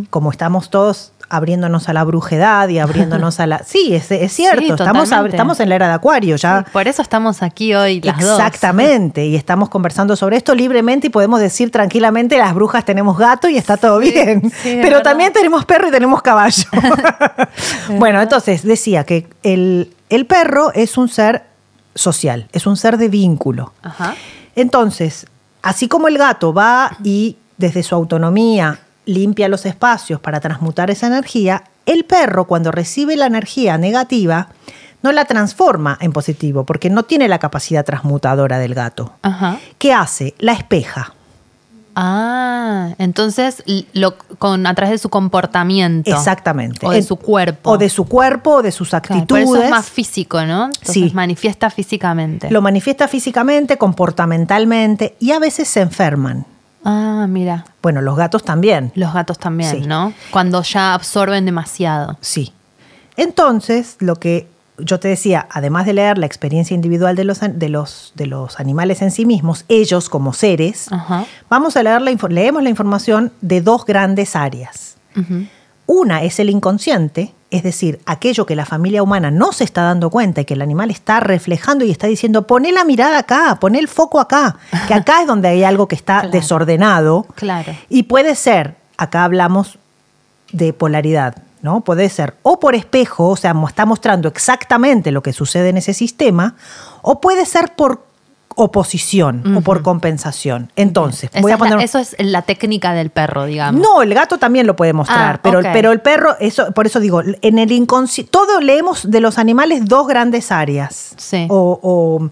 [0.10, 3.64] Como estamos todos abriéndonos a la brujedad y abriéndonos a la...
[3.66, 6.64] Sí, es, es cierto, Sí, estamos, estamos en la era de Acuario ya.
[6.66, 8.40] Sí, por eso estamos aquí hoy las dos.
[8.40, 13.48] Exactamente, y estamos conversando sobre esto libremente y podemos decir tranquilamente, las brujas tenemos gato
[13.48, 15.04] y está todo Sí, bien, pero verdad.
[15.04, 16.64] también tenemos perro y tenemos caballo.
[18.00, 21.44] bueno, entonces decía que el, el perro es un ser
[21.94, 23.74] social, es un ser de vínculo.
[23.84, 24.16] Ajá.
[24.56, 25.28] Entonces,
[25.62, 31.08] así como el gato va y desde su autonomía limpia los espacios para transmutar esa
[31.08, 34.50] energía, el perro cuando recibe la energía negativa
[35.02, 39.14] no la transforma en positivo porque no tiene la capacidad transmutadora del gato.
[39.22, 39.58] Ajá.
[39.78, 40.36] ¿Qué hace?
[40.40, 41.14] La espeja.
[41.96, 46.10] Ah, entonces lo, con, a través de su comportamiento.
[46.10, 46.86] Exactamente.
[46.86, 47.72] O de En- su cuerpo.
[47.72, 49.46] O de su cuerpo, o de sus Claro, actitudes.
[49.46, 50.66] por eso es más físico, ¿no?
[50.66, 51.12] Entonces Sí.
[51.14, 52.50] manifiesta físicamente.
[52.52, 56.46] Lo manifiesta físicamente, comportamentalmente y a veces se enferman.
[56.84, 57.66] Ah, mira.
[57.82, 58.92] Bueno, los gatos también.
[58.96, 59.88] Los gatos también, Sí.
[59.88, 60.14] ¿no?
[60.32, 62.18] Cuando ya absorben demasiado.
[62.22, 62.54] Sí.
[63.18, 67.68] Entonces, lo que yo te decía, además de leer la experiencia individual de los, de
[67.70, 71.26] los, de los animales en sí mismos, ellos como seres, Ajá.
[71.50, 74.96] vamos a leer la, leemos la información de dos grandes áreas.
[75.18, 75.48] Ujú.
[75.92, 80.12] Una es el inconsciente, es decir, aquello que la familia humana no se está dando
[80.12, 83.80] cuenta y que el animal está reflejando y está diciendo, poné la mirada acá, poné
[83.80, 86.30] el foco acá, que acá es donde hay algo que está Claro.
[86.30, 87.26] desordenado.
[87.34, 87.74] Claro.
[87.90, 89.80] Y puede ser, acá hablamos
[90.52, 91.82] de polaridad, ¿no?
[91.82, 95.96] Puede ser o por espejo, o sea, está mostrando exactamente lo que sucede en ese
[95.96, 96.54] sistema,
[97.02, 98.06] o puede ser por
[98.56, 100.72] oposición o por compensación.
[100.76, 101.86] Entonces, voy a es la- poner...
[101.86, 103.82] eso es la técnica del perro, digamos.
[103.82, 105.66] No, el gato también lo puede mostrar, Ah, pero, ok.
[105.74, 109.86] pero el perro, eso, por eso digo, en el inconsciente, todo leemos de los animales
[109.86, 111.48] dos grandes áreas Sí.
[111.50, 112.30] o, o-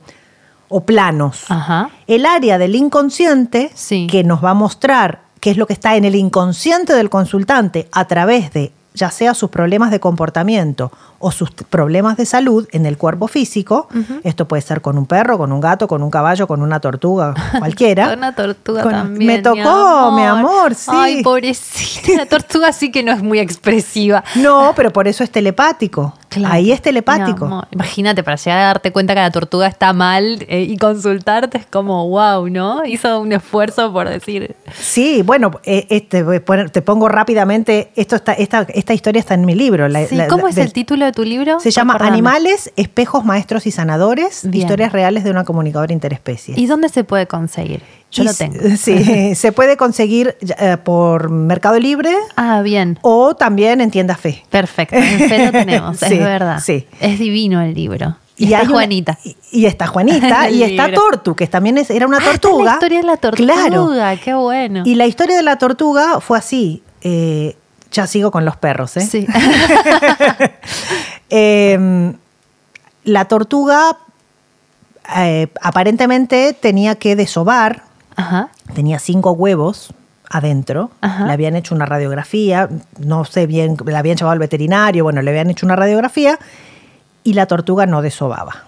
[0.70, 1.46] o planos.
[1.50, 1.90] Ajá.
[2.08, 4.08] El área del inconsciente, Sí.
[4.12, 7.88] que nos va a mostrar qué es lo que está en el inconsciente del consultante
[7.94, 12.86] a través de ya sea sus problemas de comportamiento o sus problemas de salud en
[12.86, 13.88] el cuerpo físico.
[14.24, 17.34] Esto puede ser con un perro, con un gato, con un caballo, con una tortuga,
[17.60, 18.14] cualquiera.
[18.14, 19.28] Una tortuga Con- también.
[19.28, 20.92] Me tocó, mi amor, sí.
[20.94, 22.18] Ay, pobrecita.
[22.18, 24.24] La tortuga sí que no es muy expresiva.
[24.36, 26.14] No, pero por eso es telepático.
[26.30, 26.54] Claro.
[26.54, 27.64] Ahí es telepático.
[27.72, 31.66] Imagínate, para llegar a darte cuenta que la tortuga está mal eh, y consultarte es
[31.66, 32.86] como, wow, ¿no?
[32.86, 34.56] Hizo un esfuerzo por decir.
[34.78, 36.24] Sí, bueno, eh, este,
[36.72, 39.88] te pongo rápidamente, esto está, esta, esta historia está en mi libro.
[39.88, 41.60] la- Sí, la- ¿Cómo es del- el título de tu libro?
[41.60, 41.98] Se llama.
[42.00, 44.64] Animales, Espejos, Maestros y Sanadores, Bien.
[44.66, 46.54] historias reales de una comunicadora interespecie.
[46.58, 47.82] ¿Y dónde se puede conseguir?
[48.12, 48.56] Yo lo tengo.
[48.78, 53.00] Sí, se puede conseguir eh, por Mercado Libre Ah, bien.
[53.02, 54.44] o también en Tienda Fe.
[54.50, 54.96] Perfecto.
[54.96, 56.60] En fe lo tenemos, Sí, es verdad.
[56.64, 56.88] sí.
[57.00, 58.16] Es divino el libro.
[58.40, 59.18] Y está una- Juanita.
[59.24, 60.92] y, y está Juanita y está.
[60.94, 62.64] Tortu, que también es- era una Ah, tortuga.
[62.66, 63.92] la historia de la tortuga, Claro.
[64.24, 64.84] qué bueno.
[64.86, 66.84] Y la historia de la tortuga fue así.
[67.02, 67.56] eh,
[67.92, 69.02] ya sigo con los perros, ¿eh?
[69.02, 69.28] Sí.
[71.30, 72.14] Eh,
[73.04, 73.98] la tortuga
[75.18, 77.84] eh, aparentemente tenía que desovar,
[78.16, 78.50] Ajá.
[78.74, 79.94] tenía cinco huevos
[80.30, 81.26] adentro, Ajá.
[81.26, 82.70] le habían hecho una radiografía,
[83.00, 86.40] no sé bien, le habían llevado al veterinario, bueno, le habían hecho una radiografía
[87.24, 88.67] y la tortuga no desobaba.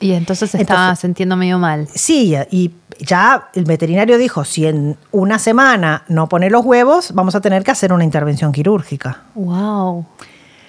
[0.00, 1.88] Y entonces estaba Entonces- sintiendo medio mal.
[1.92, 7.34] Sí, y ya el veterinario dijo, si en una semana no pone los huevos, vamos
[7.34, 9.22] a tener que hacer una intervención quirúrgica.
[9.34, 10.06] Wow.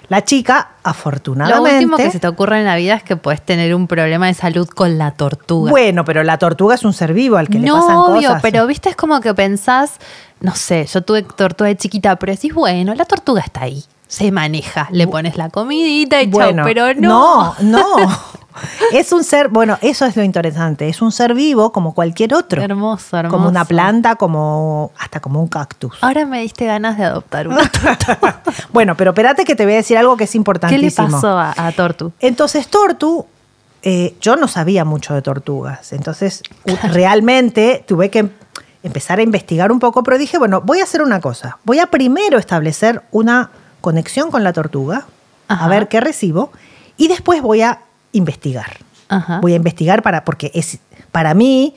[0.08, 1.76] La chica, Lo afortunadamente...
[1.76, 4.34] último que se te ocurre en la vida es que puedes tener un problema de
[4.34, 5.70] salud con la tortuga.
[5.70, 8.42] Bueno, pero la tortuga es un ser vivo al que le no, pasan obvio, cosas.
[8.42, 9.98] pero viste, es como que pensás,
[10.40, 14.32] no sé, yo tuve tortuga de chiquita, pero decís, bueno, la tortuga está ahí, se
[14.32, 17.54] maneja, le pones la comidita y chau, pero no.
[17.60, 18.18] No, no.
[18.92, 22.62] Es un ser, bueno, eso es lo interesante, es un ser vivo como cualquier otro.
[22.62, 23.36] Hermoso, hermoso.
[23.36, 25.96] Como una planta, como hasta como un cactus.
[26.00, 27.58] Ahora me diste ganas de adoptar uno.
[28.72, 31.06] bueno, pero espérate que te voy a decir algo que es ¿Qué importantísimo.
[31.06, 32.12] le pasó a, a Tortu?
[32.20, 33.26] Entonces, Tortu,
[33.82, 35.92] eh, yo no sabía mucho de tortugas.
[35.92, 36.42] Entonces,
[36.92, 38.30] realmente tuve que
[38.82, 41.58] empezar a investigar un poco, pero dije, bueno, voy a hacer una cosa.
[41.64, 45.06] Voy a primero establecer una conexión con la tortuga,
[45.48, 45.64] Ajá.
[45.64, 46.52] a ver qué recibo,
[46.96, 47.80] y después voy a
[48.12, 48.76] investigar.
[49.08, 49.40] Ajá.
[49.40, 50.78] Voy a investigar para, porque es
[51.12, 51.74] para mí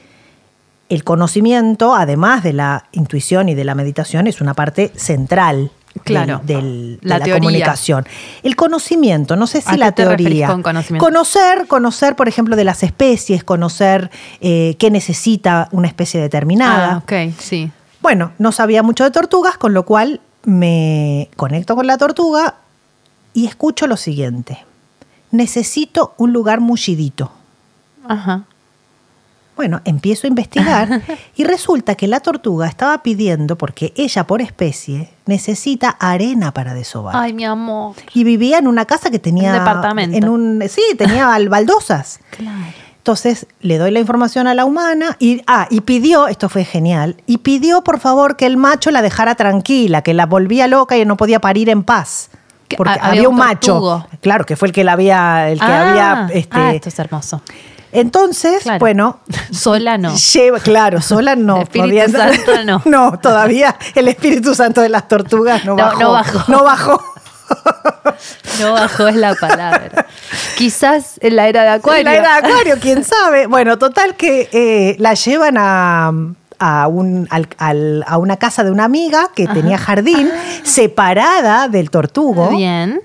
[0.89, 5.71] el conocimiento, además de la intuición y de la meditación, es una parte central
[6.03, 6.41] Claro.
[6.43, 8.05] del- de La comunicación.
[8.41, 10.47] El conocimiento, no sé si ¿A la qué te referís teoría.
[10.47, 11.05] con conocimiento?
[11.05, 14.09] Conocer, conocer, por ejemplo, de las especies, conocer
[14.41, 16.93] eh, qué necesita una especie determinada.
[16.93, 17.71] Ah, ok, sí.
[18.01, 22.55] Bueno, no sabía mucho de tortugas, con lo cual me conecto con la tortuga
[23.33, 24.65] y escucho lo siguiente.
[25.33, 27.31] Necesito un lugar mullidito.
[28.07, 28.43] Ajá.
[29.55, 31.01] Bueno, empiezo a investigar
[31.35, 37.15] y resulta que la tortuga estaba pidiendo, porque ella por especie necesita arena para desovar.
[37.15, 37.95] Ay, mi amor.
[38.13, 39.53] Y vivía en una casa que tenía...
[39.53, 40.17] Un departamento.
[40.17, 42.19] En un, sí, tenía al- baldosas.
[42.31, 42.73] Claro.
[42.97, 47.17] Entonces le doy la información a la humana y, ah, y pidió, esto fue genial,
[47.27, 51.03] y pidió por favor que el macho la dejara tranquila, que la volvía loca y
[51.05, 52.29] no podía parir en paz.
[52.73, 55.49] Que Porque ha- había había, un un macho, claro, que fue el que la había,
[55.49, 57.41] el que ah, había, este, ah, esto es hermoso.
[57.91, 58.79] entonces, Claro.
[58.79, 59.19] bueno,
[59.51, 60.15] Sola no.
[60.15, 61.57] Lleva, claro, sola no.
[61.57, 62.81] El Espíritu podía- Santo no.
[62.85, 65.99] No, todavía el Espíritu Santo de las tortugas no No, bajó.
[66.01, 66.51] no bajó.
[66.51, 67.03] No bajó.
[68.59, 70.05] No bajó es la palabra.
[70.57, 72.03] Quizás en la era de Acuario.
[72.03, 73.47] La era de Acuario, quién sabe.
[73.47, 76.11] Bueno, total que eh, la llevan a,
[76.63, 80.29] a, un- al- al- a una casa de una amiga que tenía jardín,
[80.63, 82.49] separada del tortugo.
[82.49, 82.99] Bien.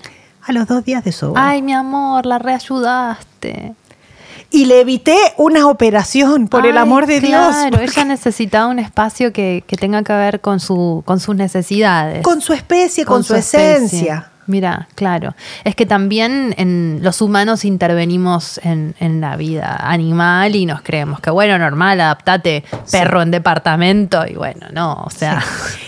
[0.45, 1.33] A los dos días de eso.
[1.35, 3.73] Ay, mi amor, la reayudaste.
[4.51, 7.55] Y le evité una operación, por el amor de Dios.
[7.55, 12.23] Claro, ella necesitaba un espacio que, que tenga que ver con, su, con sus necesidades.
[12.23, 13.75] Con su especie, con, su, especie.
[13.75, 14.31] esencia.
[14.49, 15.35] Mira, claro.
[15.63, 21.19] Es que también en los humanos intervenimos en, en la vida animal y nos creemos
[21.19, 25.43] que, bueno, normal, adaptate perro en departamento y bueno, no, o sea.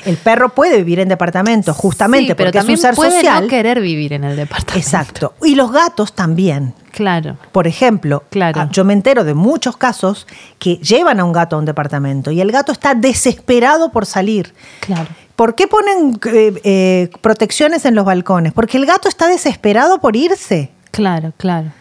[0.05, 3.11] El perro puede vivir en departamentos, justamente Sí, pero porque es un también ser puede
[3.21, 3.41] social.
[3.41, 4.77] no querer vivir en el departamento.
[4.77, 5.33] Exacto.
[5.43, 6.75] Y los gatos también.
[6.91, 7.37] Claro.
[7.51, 8.61] Por ejemplo, Claro.
[8.61, 10.27] ah, yo me entero de muchos casos
[10.59, 14.53] que llevan a un gato a un departamento y el gato está desesperado por salir.
[14.81, 15.07] Claro.
[15.35, 18.53] ¿Por qué ponen eh, eh, protecciones en los balcones?
[18.53, 20.69] Porque el gato está desesperado por irse.
[20.91, 21.71] Claro, claro.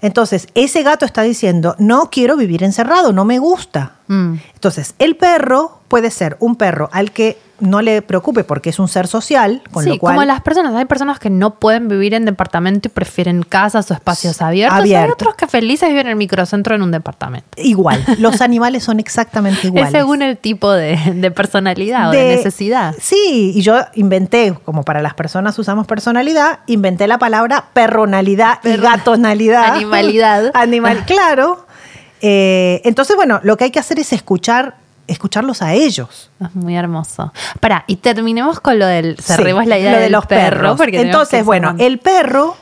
[0.00, 3.96] Entonces, ese gato está diciendo, no quiero vivir encerrado, no me gusta.
[4.06, 4.34] Mm.
[4.54, 8.88] Entonces, el perro puede ser un perro al que no le preocupe porque es un
[8.88, 10.14] ser social, con sí, lo cual...
[10.14, 13.94] como las personas, hay personas que no pueden vivir en departamento y prefieren casas o
[13.94, 14.78] espacios abiertos.
[14.78, 15.14] Hay Abierto.
[15.14, 17.48] otros que felices viven en el microcentro en un departamento.
[17.56, 19.88] Igual, los animales son exactamente iguales.
[19.88, 22.94] Es según el tipo de, de personalidad o de necesidad.
[23.00, 28.76] Sí, y yo inventé, como para las personas usamos personalidad, inventé la palabra perronalidad y
[28.76, 29.64] gatonalidad.
[29.74, 30.50] Animalidad.
[30.54, 31.66] Animal, claro.
[32.20, 34.76] Eh, entonces, bueno, lo que hay que hacer es escuchar,
[35.08, 36.30] escucharlos a ellos.
[36.40, 37.32] Es muy hermoso.
[37.60, 39.16] Pará, y terminemos con lo del.
[39.20, 40.56] Cerremos Sí, la idea lo de los perro.
[40.60, 40.76] perros.
[40.76, 42.56] Porque Entonces, bueno, el perro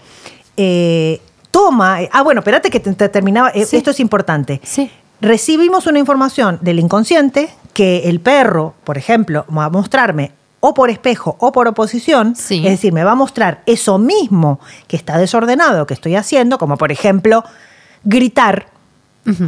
[0.56, 1.98] eh, toma.
[2.12, 3.50] Ah, bueno, espérate que te, te terminaba.
[3.50, 3.76] eh, Sí.
[3.76, 4.60] Esto es importante.
[4.64, 4.90] Sí.
[5.20, 10.90] Recibimos una información del inconsciente que el perro, por ejemplo, va a mostrarme o por
[10.90, 12.58] espejo o por oposición, Sí.
[12.64, 16.76] es decir, me va a mostrar eso mismo que está desordenado que estoy haciendo, como
[16.76, 17.44] por ejemplo
[18.04, 18.66] gritar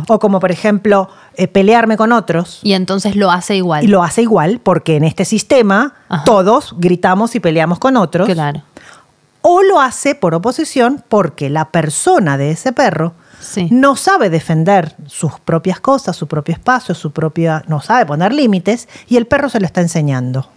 [0.09, 2.61] o como por ejemplo eh, pelearme con otros.
[2.63, 3.85] Y entonces lo hace igual.
[3.85, 6.25] Y lo hace igual porque en este sistema Ajá.
[6.25, 8.29] todos gritamos y peleamos con otros.
[8.29, 8.63] Claro.
[9.43, 13.69] O lo hace por oposición porque la persona de ese perro Sí.
[13.71, 18.89] no sabe defender sus propias cosas, su propio espacio, su propia, no sabe poner límites
[19.09, 20.49] y el perro se lo está enseñando.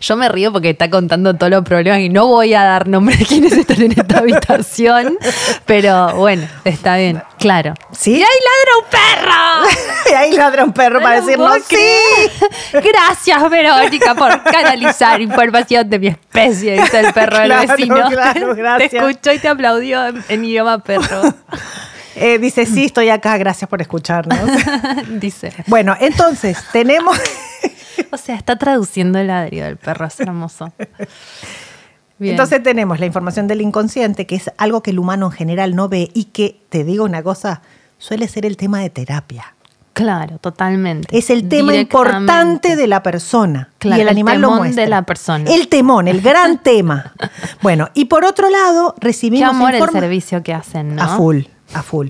[0.00, 3.16] Yo me río porque está contando todos los problemas y no voy a dar nombre
[3.16, 5.16] de quiénes están en esta habitación,
[5.64, 7.74] pero bueno, está bien, claro.
[7.92, 8.12] ¿Sí?
[8.12, 9.86] ¡Y ahí ladra un perro!
[10.10, 12.88] y ahí ladra un perro para No lo decirnos puedo sí.
[12.92, 18.08] Gracias, Verónica, por canalizar información de mi especie, dice el perro del Claro, vecino.
[18.08, 18.90] claro, gracias.
[18.90, 21.22] Te escuchó y te aplaudió en, en idioma perro.
[22.18, 24.38] Eh, dice, sí, estoy acá, gracias por escucharnos.
[25.20, 25.52] dice.
[25.66, 27.14] bueno, entonces, tenemos...
[28.12, 30.72] O sea, está traduciendo el ladrido del perro, es hermoso.
[32.18, 32.32] Bien.
[32.32, 35.88] Entonces tenemos la información del inconsciente, que es algo que el humano en general no
[35.88, 37.60] ve y que, te digo una cosa,
[37.98, 39.54] suele ser el tema de terapia.
[39.92, 41.16] Claro, totalmente.
[41.16, 43.70] Es el tema importante de la persona.
[43.78, 44.84] Claro, y el el animal lo temón muestra.
[44.84, 45.50] de la persona.
[45.50, 47.14] El temón, el gran tema.
[47.62, 51.02] Bueno, y por otro lado, Qué recibimos amor el servicio que hacen, ¿no?
[51.02, 52.08] A full, a full.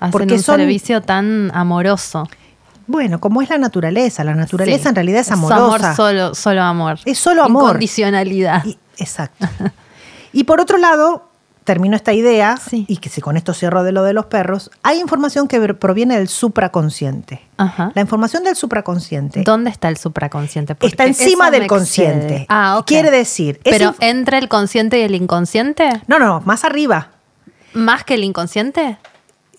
[0.00, 2.28] Hacen porque un son- servicio tan amoroso.
[2.86, 4.88] Bueno, como es la naturaleza, la naturaleza Sí.
[4.88, 5.94] en realidad es amor, amorosa.
[5.96, 6.98] solo, solo amor.
[7.04, 7.64] Es solo amor.
[7.64, 8.64] Incondicionalidad.
[8.64, 9.46] Y- exacto.
[10.32, 11.28] Y por otro lado,
[11.62, 12.84] termino esta idea, Sí.
[12.88, 16.16] y que si con esto cierro de lo de los perros, hay información que proviene
[16.18, 17.40] del supraconsciente.
[17.56, 17.92] Ajá.
[17.94, 20.74] La información del supraconsciente ¿Dónde está el supraconsciente?
[20.74, 22.46] Porque está encima del consciente.
[22.48, 22.86] Ah, ok.
[22.86, 27.10] Quiere decir, es Pero entre el consciente y el inconsciente, no, no, más arriba.
[27.72, 28.98] más que el inconsciente.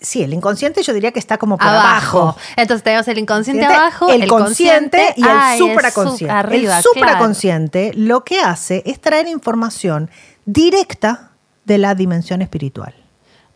[0.06, 2.36] Sí, el inconsciente yo diría que está como por abajo.
[2.56, 6.32] Entonces tenemos el inconsciente Consciente, abajo, el, consciente y el ah, supraconsciente.
[6.32, 10.08] arriba, el supraconsciente lo que hace es traer información
[10.44, 11.32] directa
[11.64, 12.94] de la dimensión espiritual.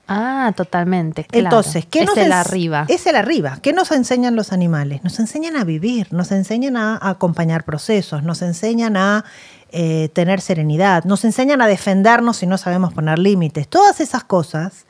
[0.08, 1.22] Ah, totalmente.
[1.22, 1.46] claro.
[1.46, 2.84] Entonces, ¿qué es nos el arriba.
[2.88, 3.60] Es el arriba.
[3.62, 5.04] ¿Qué nos enseñan los animales?
[5.04, 9.24] Nos enseñan a vivir, nos enseñan a acompañar procesos, nos enseñan a
[9.70, 13.68] eh, tener serenidad, nos enseñan a defendernos si no sabemos poner límites.
[13.68, 14.84] Todas esas cosas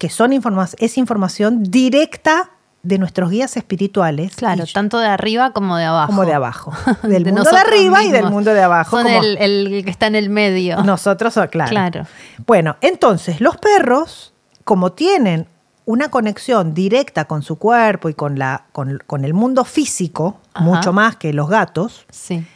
[0.00, 2.50] que son informa- es información directa
[2.82, 4.34] de nuestros guías espirituales.
[4.34, 6.06] Claro, tanto de arriba como de abajo.
[6.06, 6.72] como de abajo.
[7.02, 8.96] Del De mundo de arriba y del mundo de abajo.
[8.96, 10.82] Son como- el, el que está en el medio.
[10.82, 11.68] nosotros, oh, claro.
[11.70, 12.06] Claro.
[12.46, 14.32] Bueno, entonces, los perros,
[14.64, 15.46] como tienen
[15.84, 20.64] una conexión directa con su cuerpo y con, la, con, con el mundo físico, Ajá.
[20.64, 22.46] mucho más que los gatos, Sí.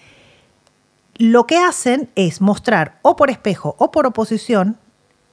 [1.19, 4.79] lo que hacen es mostrar o por espejo o por oposición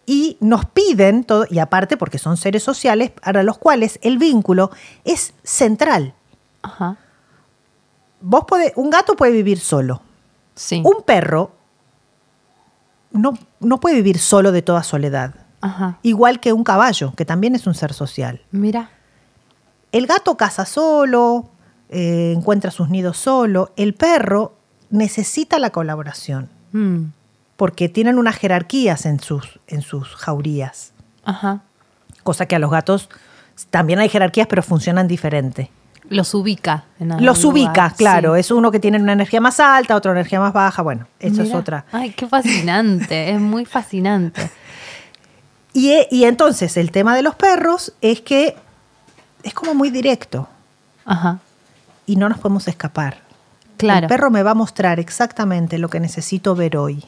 [0.06, 4.72] y nos piden todo, y aparte porque son seres sociales para los cuales el vínculo
[5.06, 6.14] es central.
[6.64, 6.98] Ajá.
[8.20, 10.02] Vos podés- un gato puede vivir solo.
[10.56, 10.82] Sí.
[10.86, 11.52] Un perro
[13.12, 15.36] no, no puede vivir solo de toda soledad.
[15.62, 16.00] Ajá.
[16.02, 18.42] Igual que un caballo, que también es un ser social.
[18.52, 18.90] Mira.
[19.92, 21.50] El gato caza solo,
[21.90, 23.72] eh, encuentra sus nidos solo.
[23.76, 24.54] El perro
[24.90, 27.06] necesita la colaboración, Mm.
[27.62, 30.94] Porque tienen unas jerarquías en sus, en sus jaurías.
[31.24, 31.60] Ajá.
[32.24, 33.08] Cosa que a los gatos
[33.70, 35.70] también hay jerarquías, pero funcionan diferente.
[36.10, 36.86] Los ubica.
[37.00, 38.34] En Los ubica, claro.
[38.34, 38.40] sí.
[38.40, 40.82] Es uno que tiene una energía más alta, otra energía más baja.
[40.82, 41.86] Bueno, eso es otra.
[41.92, 43.30] Ay, qué fascinante.
[43.30, 44.42] es muy fascinante.
[45.74, 48.56] Y, e- y entonces el tema de los perros es que
[49.44, 50.50] es como muy directo
[51.06, 51.38] Ajá.
[52.08, 53.20] y no nos podemos escapar.
[53.78, 54.08] Claro.
[54.08, 57.06] El perro me va a mostrar exactamente lo que necesito ver hoy.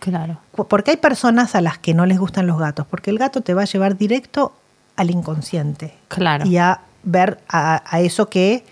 [0.00, 0.38] Claro.
[0.68, 3.54] Porque hay personas a las que no les gustan los gatos, porque el gato te
[3.54, 4.52] va a llevar directo
[4.96, 5.94] al inconsciente.
[6.08, 6.46] Claro.
[6.46, 8.64] Y a ver a, a eso que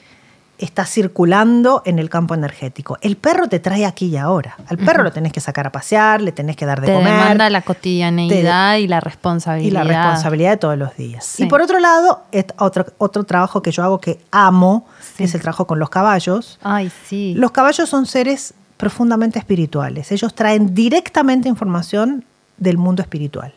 [0.59, 2.99] está circulando en el campo energético.
[3.01, 4.57] El perro te trae aquí y ahora.
[4.67, 7.13] Al perro lo tenés que sacar a pasear, le tenés que dar de Te comer.
[7.13, 9.69] demanda la cotidianeidad y la responsabilidad.
[9.71, 11.25] y la responsabilidad de todos los días.
[11.25, 11.45] Sí.
[11.45, 15.15] Y por otro lado, es otro, otro trabajo que yo hago que amo, Sí.
[15.19, 16.59] que es el trabajo con los caballos.
[16.65, 17.35] Ay, sí.
[17.37, 20.11] Los caballos son seres profundamente espirituales.
[20.13, 22.25] Ellos traen directamente información
[22.57, 23.53] del mundo espiritual.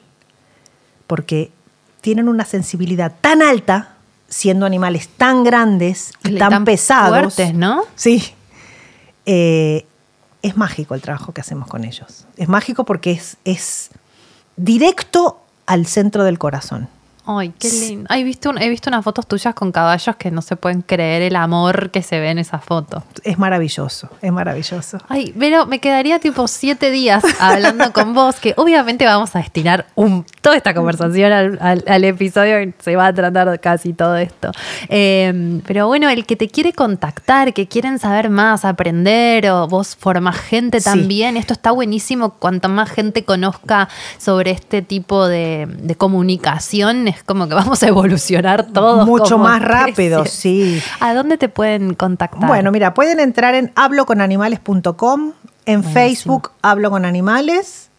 [1.07, 1.51] Porque
[2.01, 3.93] tienen una sensibilidad tan alta,
[4.27, 7.34] siendo animales tan grandes y Y tan, tan pesados.
[7.34, 7.84] fuertes, ¿no?
[7.95, 8.34] Sí.
[9.25, 9.86] Eh,
[10.41, 12.25] es mágico el trabajo que hacemos con ellos.
[12.36, 13.91] Es mágico porque es, es
[14.57, 16.89] directo al centro del corazón.
[17.39, 18.06] Ay, qué lindo.
[18.10, 20.82] Ay, he, visto un- he visto unas fotos tuyas con caballos que no se pueden
[20.82, 23.04] creer el amor que se ve en esa foto.
[23.24, 24.98] Es maravilloso, es maravilloso.
[25.10, 29.86] Ay, pero me quedaría tipo siete días hablando con vos, que obviamente vamos a destinar
[29.96, 34.17] un, toda esta conversación al, al- al episodio que se va a tratar casi todo
[34.17, 34.52] esto.
[34.89, 39.96] Eh, pero bueno, el que te quiere contactar, que quieren saber más, aprender, o vos
[39.96, 40.86] formas gente Sí.
[40.86, 42.32] también, esto está buenísimo.
[42.32, 47.88] Cuanto más gente conozca sobre este tipo de, de comunicación, es como que vamos a
[47.88, 49.05] evolucionar todos.
[49.05, 50.39] Mucho como más rápido, especies.
[50.39, 50.82] sí.
[50.99, 52.47] ¿A dónde te pueden contactar?
[52.47, 55.34] Bueno, mira, pueden entrar en habloconanimales.com,
[55.65, 57.89] en Facebook Hablo con Animales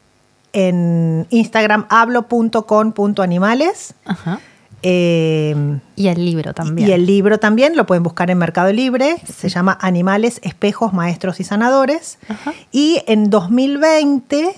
[0.52, 3.94] en Instagram hablo.con.animales.
[4.04, 4.40] Ajá.
[4.84, 6.88] Eh, Y el libro también.
[6.88, 9.16] y el libro también lo pueden buscar en Mercado Libre.
[9.24, 12.18] Se llama Animales, Espejos, Maestros y Sanadores.
[12.28, 12.52] Ajá.
[12.72, 14.54] Y en 2020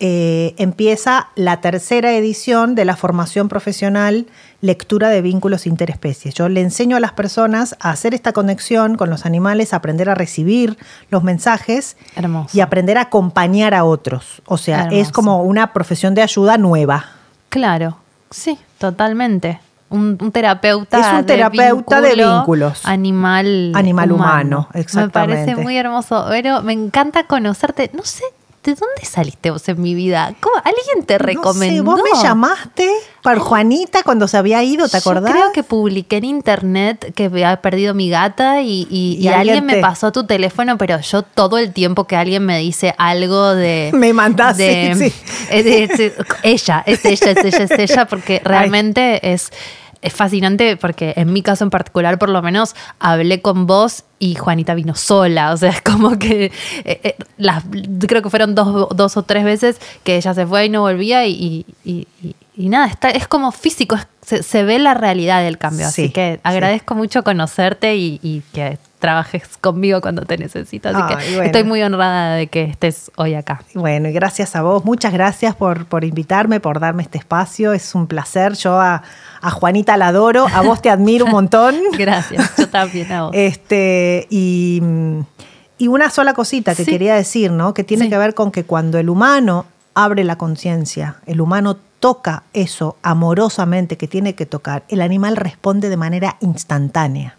[0.00, 4.26] eh, empieza la tercera edición de la formación profesional
[4.60, 6.34] Lectura de Vínculos Interespecies.
[6.34, 10.14] Yo le enseño a las personas a hacer esta conexión con los animales, aprender a
[10.14, 10.78] recibir
[11.10, 12.56] los mensajes Hermoso.
[12.56, 14.42] y aprender a acompañar a otros.
[14.46, 17.06] O sea, es como una profesión de ayuda nueva.
[17.48, 17.98] Claro,
[18.30, 19.60] sí, totalmente.
[19.90, 21.00] Un, un terapeuta.
[21.00, 22.84] Es un terapeuta de vínculos.
[22.84, 23.72] Animal.
[23.74, 25.40] Animal humano, exactamente.
[25.40, 26.26] Me parece muy hermoso.
[26.28, 27.90] Pero me encanta conocerte.
[27.94, 28.24] No sé,
[28.64, 30.34] ¿de dónde saliste vos en mi vida?
[30.40, 30.56] ¿Cómo?
[30.56, 31.84] ¿Alguien te recomendó?
[31.84, 32.90] No sé, vos me llamaste
[33.22, 35.24] para Juanita cuando se había ido, ¿te acordás?
[35.24, 39.28] Yo creo que publiqué en internet que había perdido mi gata y, y- Y y
[39.28, 43.54] alguien, me pasó tu teléfono, pero yo todo el tiempo que alguien me dice algo
[43.54, 43.90] de...
[43.94, 49.50] Me mandás, de- sí, de- ella, es ella, es ella, es ella, porque realmente es...
[50.00, 54.36] Es fascinante porque en mi caso en particular, por lo menos, hablé con vos y
[54.36, 55.52] Juanita vino sola.
[55.52, 56.46] O sea, es como que
[56.84, 57.64] eh, eh, las,
[58.06, 61.26] creo que fueron dos, dos o tres veces que ella se fue y no volvía
[61.26, 65.42] y, y- y- y nada, está, es como físico, es- se, se ve la realidad
[65.42, 65.86] del cambio.
[65.86, 66.40] Así Sí, que sí.
[66.44, 70.88] agradezco mucho conocerte y, y que trabajes conmigo cuando te necesito.
[70.88, 71.42] Así que bueno.
[71.44, 73.62] estoy muy honrada de que estés hoy acá.
[73.74, 77.94] Bueno, y gracias a vos, muchas gracias por, por invitarme, por darme este espacio, es
[77.94, 78.54] un placer.
[78.54, 79.02] Yo a,
[79.40, 81.76] a Juanita la adoro, a vos te admiro un montón.
[81.98, 83.30] Gracias, yo también a vos.
[83.34, 84.82] Este, y,
[85.78, 86.90] y una sola cosita que Sí.
[86.90, 87.72] quería decir, ¿no?
[87.74, 88.10] Que tiene Sí.
[88.10, 93.96] que ver con que cuando el humano abre la conciencia, el humano toca eso amorosamente
[93.96, 97.37] que tiene que tocar, el animal responde de manera instantánea.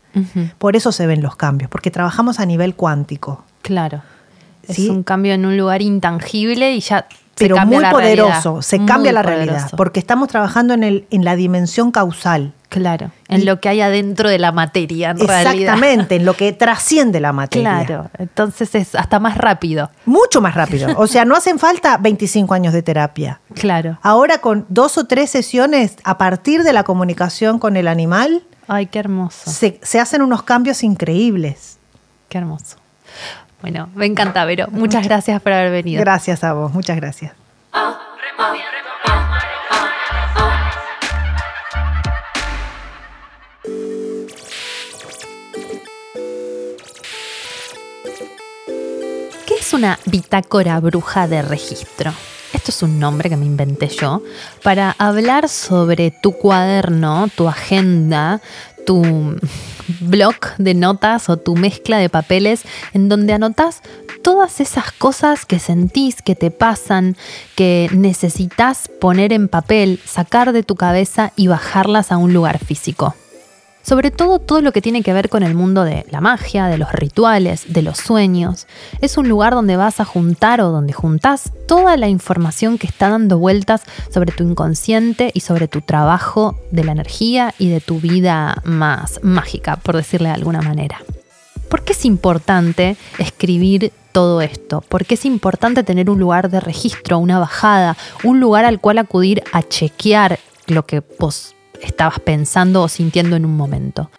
[0.58, 3.44] Por eso se ven los cambios, porque trabajamos a nivel cuántico.
[3.62, 4.02] Claro.
[4.68, 8.32] Es un cambio en un lugar intangible y ya se pero cambia muy la poderoso,
[8.50, 8.62] realidad.
[8.62, 12.54] se Muy cambia la realidad, porque estamos trabajando en, el, en la dimensión causal.
[12.68, 15.54] Claro, en Y- lo que hay adentro de la materia, en realidad.
[15.56, 17.84] Exactamente, en lo que trasciende la materia.
[17.86, 19.90] Claro, entonces es hasta más rápido.
[20.06, 20.90] Mucho más rápido.
[20.98, 23.40] O sea, no hacen falta 25 años de terapia.
[23.56, 23.98] Claro.
[24.04, 28.86] Ahora con dos o tres sesiones a partir de la comunicación con el animal, Ay,
[28.86, 29.50] qué hermoso.
[29.50, 31.80] se, se hacen unos cambios increíbles.
[32.30, 32.78] Qué hermoso.
[33.62, 34.68] Bueno, me encanta, Vero.
[34.70, 36.00] Muchas gracias por haber venido.
[36.00, 37.34] Gracias a vos, muchas gracias.
[49.48, 52.14] ¿Qué es una bitácora bruja de registro?
[52.54, 54.24] Esto es un nombre que me inventé yo
[54.64, 58.42] para hablar sobre tu cuaderno, tu agenda,
[58.86, 59.38] tu
[60.00, 63.82] blog de notas o tu mezcla de papeles en donde anotas
[64.24, 67.16] todas esas cosas que sentís, que te pasan,
[67.56, 73.16] que necesitas poner en papel, sacar de tu cabeza y bajarlas a un lugar físico.
[73.90, 76.78] Sobre todo todo lo que tiene que ver con el mundo de la magia, de
[76.78, 78.68] los rituales, de los sueños.
[79.02, 83.10] Es un lugar donde vas a juntar o donde juntás toda la información que está
[83.10, 83.82] dando vueltas
[84.14, 89.22] sobre tu inconsciente y sobre tu trabajo de la energía y de tu vida más
[89.24, 91.02] mágica, por decirle de alguna manera.
[91.68, 94.82] ¿Por qué es importante escribir todo esto?
[94.82, 99.00] ¿Por qué es importante tener un lugar de registro, una bajada, un lugar al cual
[99.00, 100.38] acudir a chequear
[100.68, 104.10] lo que vos estabas pensando o sintiendo en un momento?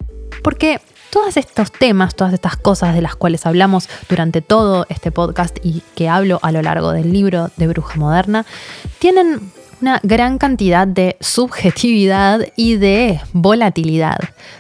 [0.43, 0.81] Porque
[1.11, 5.83] todos estos temas, todas estas cosas de las cuales hablamos durante todo este podcast y
[5.95, 8.47] que hablo a lo largo del libro de Bruja Moderna,
[8.99, 9.41] tienen
[9.81, 14.19] una gran cantidad de subjetividad y de volatilidad.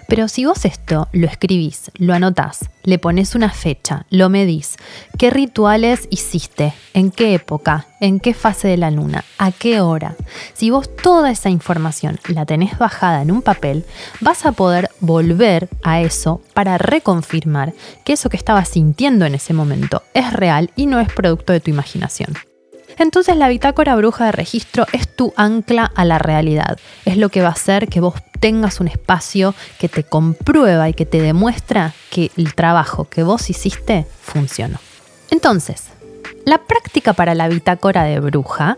[0.09, 4.77] Pero si vos esto lo escribís, lo anotás, le pones una fecha, lo medís,
[5.18, 10.16] qué rituales hiciste, en qué época, en qué fase de la luna, a qué hora,
[10.55, 13.85] si vos toda esa información la tenés bajada en un papel,
[14.21, 17.73] vas a poder volver a eso para reconfirmar
[18.05, 21.61] que eso que estabas sintiendo en ese momento es real y no es producto de
[21.61, 22.49] tu imaginación.
[22.99, 26.78] Entonces la bitácora bruja de registro es tu ancla a la realidad.
[27.05, 30.95] Es lo que va a hacer que vos tengas un espacio que te comprueba y
[30.95, 34.78] que te demuestra que el trabajo que vos hiciste funcionó.
[35.30, 35.84] Entonces,
[36.45, 38.76] la práctica para la bitácora de bruja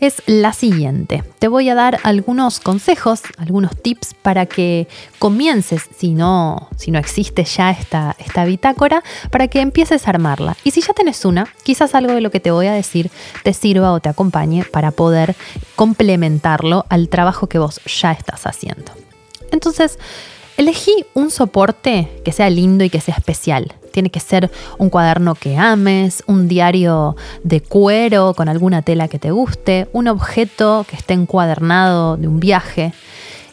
[0.00, 1.24] es la siguiente.
[1.38, 4.88] Te voy a dar algunos consejos, algunos tips para que
[5.18, 10.56] comiences, si no, si no existe ya esta, esta bitácora, para que empieces a armarla.
[10.64, 13.10] Y si ya tenés una, quizás algo de lo que te voy a decir
[13.42, 15.34] te sirva o te acompañe para poder
[15.76, 18.92] complementarlo al trabajo que vos ya estás haciendo.
[19.50, 19.98] Entonces,
[20.58, 23.74] Elegí un soporte que sea lindo y que sea especial.
[23.92, 29.20] Tiene que ser un cuaderno que ames, un diario de cuero con alguna tela que
[29.20, 32.92] te guste, un objeto que esté encuadernado de un viaje.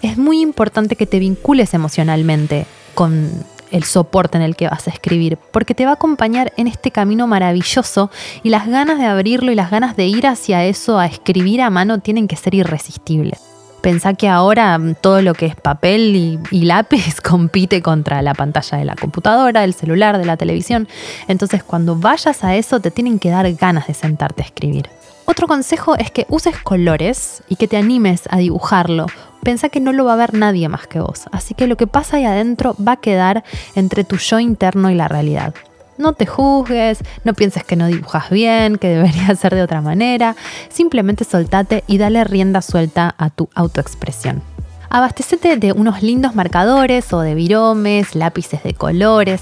[0.01, 3.29] Es muy importante que te vincules emocionalmente con
[3.69, 6.89] el soporte en el que vas a escribir, porque te va a acompañar en este
[6.89, 8.09] camino maravilloso
[8.41, 11.69] y las ganas de abrirlo y las ganas de ir hacia eso, a escribir a
[11.69, 13.54] mano, tienen que ser irresistibles.
[13.81, 18.77] Pensá que ahora mm, todo lo que es papel y, lápiz compite contra la pantalla
[18.77, 20.87] de la computadora, del celular, de la televisión.
[21.27, 24.89] Entonces cuando vayas a eso te tienen que dar ganas de sentarte a escribir.
[25.25, 29.07] Otro consejo es que uses colores y que te animes a dibujarlo.
[29.43, 31.87] Pensá que no lo va a ver nadie más que vos, así que lo que
[31.87, 33.43] pasa ahí adentro va a quedar
[33.75, 35.53] entre tu yo interno y la realidad.
[35.97, 40.35] No te juzgues, no pienses que no dibujas bien, que debería ser de otra manera.
[40.69, 44.41] Simplemente soltate y dale rienda suelta a tu autoexpresión.
[44.89, 49.41] Abastecete de unos lindos marcadores o de viromes, lápices de colores,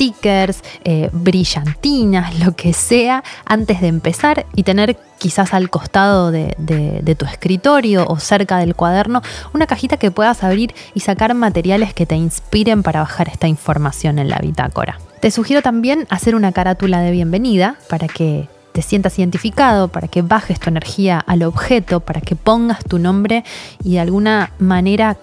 [0.00, 6.54] stickers, eh, brillantinas, lo que sea, antes de empezar y tener quizás al costado de,
[6.56, 9.20] de, tu escritorio o cerca del cuaderno
[9.52, 14.18] una cajita que puedas abrir y sacar materiales que te inspiren para bajar esta información
[14.18, 14.98] en la bitácora.
[15.20, 20.22] Te sugiero también hacer una carátula de bienvenida para que te sientas identificado, para que
[20.22, 23.44] bajes tu energía al objeto, para que pongas tu nombre
[23.84, 25.18] y de alguna manera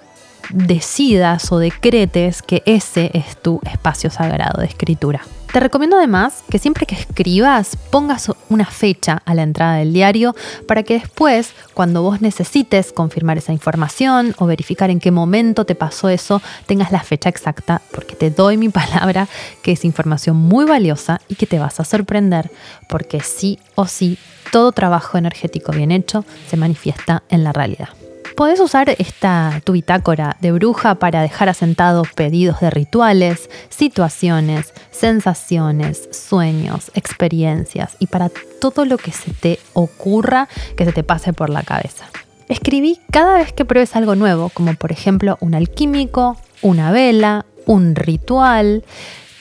[0.51, 5.21] decidas o decretes que ese es tu espacio sagrado de escritura.
[5.51, 10.35] Te recomiendo además que siempre que escribas pongas una fecha a la entrada del diario
[10.67, 15.73] para que después, cuando vos necesites confirmar esa información o verificar en qué momento te
[15.73, 19.27] pasó eso, tengas la fecha exacta, porque te doy mi palabra
[19.61, 22.51] que es información muy valiosa y que te vas a sorprender,
[22.89, 24.19] porque sí o sí,
[24.51, 27.89] todo trabajo energético bien hecho se manifiesta en la realidad.
[28.37, 36.07] Podés usar esta tu bitácora de bruja para dejar asentados pedidos de rituales, situaciones, sensaciones,
[36.11, 38.29] sueños, experiencias y para
[38.61, 42.05] todo lo que se te ocurra que se te pase por la cabeza.
[42.47, 47.95] Escribí cada vez que pruebes algo nuevo, como por ejemplo un alquímico, una vela, un
[47.95, 48.85] ritual.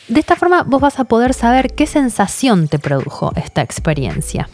[0.09, 4.49] De esta forma vos vas a poder saber qué sensación te produjo esta experiencia.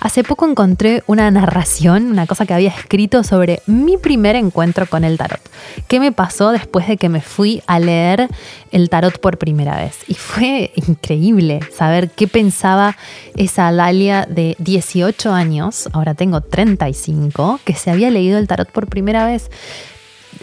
[0.00, 5.04] Hace poco encontré una narración, una cosa que había escrito sobre mi primer encuentro con
[5.04, 5.40] el tarot.
[5.88, 8.28] ¿Qué me pasó después de que me fui a leer
[8.72, 9.98] el tarot por primera vez?
[10.08, 12.96] Y fue increíble saber qué pensaba
[13.36, 18.88] esa Dalia de 18 años, ahora tengo 35, que se había leído el tarot por
[18.88, 19.48] primera vez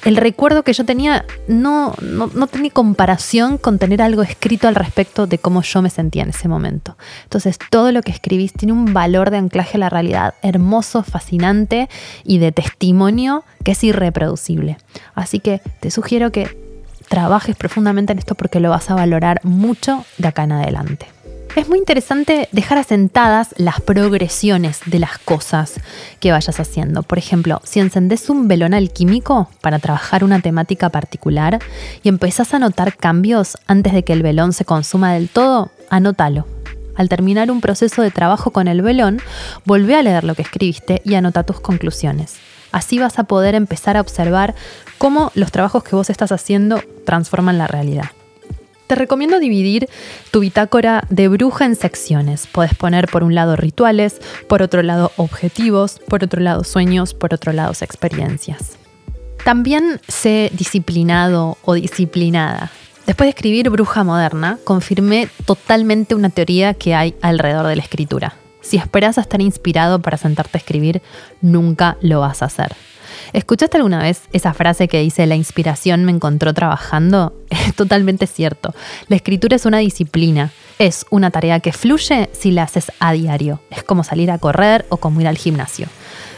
[0.03, 5.27] el recuerdo que yo tenía no, no, tenía comparación con tener algo escrito al respecto
[5.27, 6.97] de cómo yo me sentía en ese momento.
[7.23, 11.89] Entonces, todo lo que escribís tiene un valor de anclaje a la realidad hermoso, fascinante
[12.23, 14.77] y de testimonio que es irreproducible.
[15.15, 16.57] Así que te sugiero que
[17.09, 21.07] trabajes profundamente en esto porque lo vas a valorar mucho de acá en adelante.
[21.53, 25.81] Es muy interesante dejar asentadas las progresiones de las cosas
[26.21, 27.03] que vayas haciendo.
[27.03, 31.59] Por ejemplo, si encendés un velón alquímico para trabajar una temática particular
[32.03, 36.47] y empezás a notar cambios antes de que el velón se consuma del todo, anótalo.
[36.95, 39.19] Al terminar un proceso de trabajo con el velón,
[39.65, 42.35] volvé a leer lo que escribiste y anota tus conclusiones.
[42.71, 44.55] Así vas a poder empezar a observar
[44.97, 48.11] cómo los trabajos que vos estás haciendo transforman la realidad.
[48.91, 49.87] Te recomiendo dividir
[50.31, 52.45] tu bitácora de bruja en secciones.
[52.45, 54.19] Puedes poner por un lado rituales,
[54.49, 58.77] por otro lado objetivos, por otro lado sueños, por otro lado experiencias.
[59.45, 62.69] También sé disciplinado o disciplinada.
[63.07, 68.35] Después de escribir Bruja Moderna, confirmé totalmente una teoría que hay alrededor de la escritura.
[68.59, 71.01] Si esperas a estar inspirado para sentarte a escribir,
[71.39, 72.75] nunca lo vas a hacer.
[73.33, 77.33] ¿Escuchaste alguna vez esa frase que dice la inspiración me encontró trabajando?
[77.51, 78.73] Es totalmente cierto.
[79.07, 80.51] La escritura es una disciplina.
[80.79, 83.61] Es una tarea que fluye si la haces a diario.
[83.69, 85.87] Es como salir a correr o como ir al gimnasio.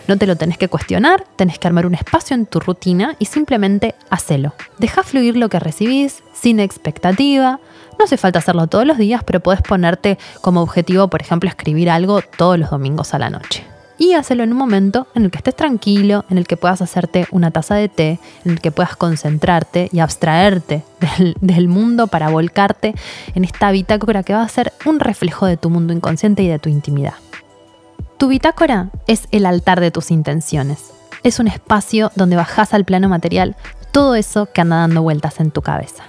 [0.07, 3.25] No te lo tenés que cuestionar, tenés que armar un espacio en tu rutina y
[3.25, 4.53] simplemente hacelo.
[4.79, 7.59] Deja fluir lo que recibís sin expectativa.
[7.97, 11.89] No hace falta hacerlo todos los días, pero puedes ponerte como objetivo, por ejemplo, escribir
[11.89, 15.37] algo todos los domingos a la noche y hazlo en un momento en el que
[15.37, 18.95] estés tranquilo, en el que puedas hacerte una taza de té, en el que puedas
[18.95, 20.83] concentrarte y abstraerte
[21.41, 22.93] del, mundo para volcarte
[23.35, 26.59] en esta bitácora que va a ser un reflejo de tu mundo inconsciente y de
[26.59, 27.15] tu intimidad.
[28.17, 30.91] Tu bitácora es el altar de tus intenciones.
[31.23, 33.55] Es un espacio donde bajas al plano material
[33.91, 36.03] todo eso que anda dando vueltas en tu cabeza.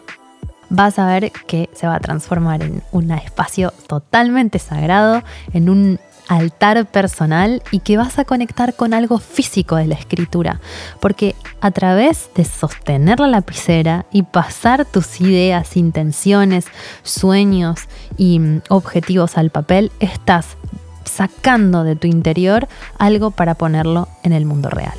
[0.70, 5.22] Vas a ver que se va a transformar en un espacio totalmente sagrado,
[5.52, 10.60] en un altar personal y que vas a conectar con algo físico de la escritura,
[11.00, 16.66] porque a través de sostener la lapicera y pasar tus ideas, intenciones,
[17.02, 17.80] sueños
[18.16, 20.56] y mm, objetivos al papel, estás
[21.04, 22.68] sacando de tu interior
[22.98, 24.94] algo para ponerlo en el mundo real.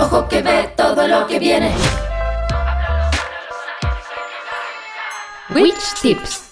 [0.00, 1.72] Ojo que ve todo lo que viene.
[5.50, 6.49] Witch Tips.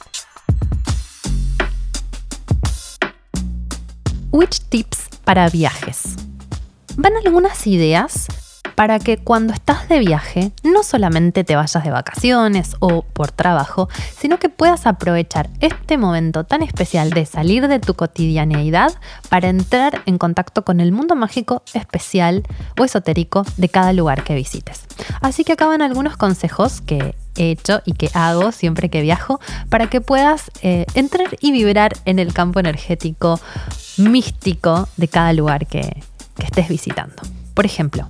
[4.39, 6.15] Witch Tips para viajes.
[6.97, 8.29] Van algunas ideas
[8.77, 13.89] para que cuando estás de viaje no solamente te vayas de vacaciones o por trabajo,
[14.17, 18.93] sino que puedas aprovechar este momento tan especial de salir de tu cotidianeidad
[19.29, 22.45] para entrar en contacto con el mundo mágico especial
[22.79, 24.83] o esotérico de cada lugar que visites.
[25.21, 29.91] Así que acaban algunos consejos que he hecho y que hago siempre que viajo para
[29.91, 33.41] que puedas eh, entrar y vibrar en el campo energético
[33.99, 36.03] místico de cada lugar que
[36.39, 37.17] estés visitando.
[37.55, 38.09] Por ejemplo,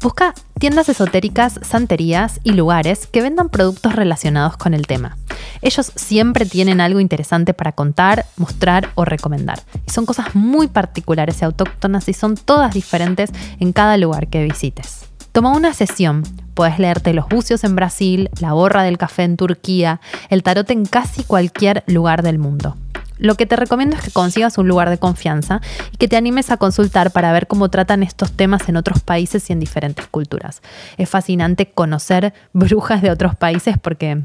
[0.00, 5.16] Busca tiendas esotéricas, santerías y lugares que vendan productos relacionados con el tema.
[5.62, 9.62] Ellos siempre tienen algo interesante para contar, mostrar o recomendar.
[9.86, 13.30] Y son cosas muy particulares y autóctonas y son todas diferentes
[13.60, 15.06] en cada lugar que visites.
[15.32, 16.22] Toma una sesión.
[16.54, 20.84] Puedes leerte los bucios en Brasil, la borra del café en Turquía, el tarot en
[20.84, 22.76] casi cualquier lugar del mundo.
[23.18, 25.60] Lo que te recomiendo es que consigas un lugar de confianza
[25.92, 29.48] y que te animes a consultar para ver cómo tratan estos temas en otros países
[29.50, 30.62] y en diferentes culturas.
[30.96, 34.22] Es fascinante conocer brujas de otros países porque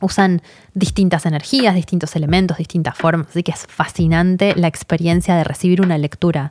[0.00, 0.42] usan
[0.74, 5.96] distintas energías, distintos elementos, distintas formas, así que es fascinante la experiencia de recibir una
[5.96, 6.50] lectura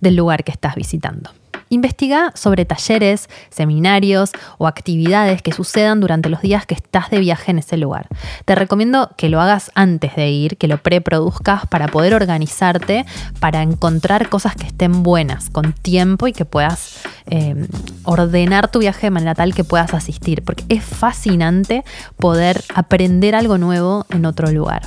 [0.00, 1.30] del lugar que estás visitando.
[1.70, 7.50] Investiga sobre talleres, seminarios o actividades que sucedan durante los días que estás de viaje
[7.50, 8.06] en ese lugar.
[8.44, 13.06] Te recomiendo que lo hagas antes de ir, que lo preproduzcas para poder organizarte,
[13.40, 17.66] para encontrar cosas que estén buenas, con tiempo y que puedas eh,
[18.04, 21.82] ordenar tu viaje de manera tal que puedas asistir, porque es fascinante
[22.18, 24.82] poder aprender algo nuevo en otro lugar.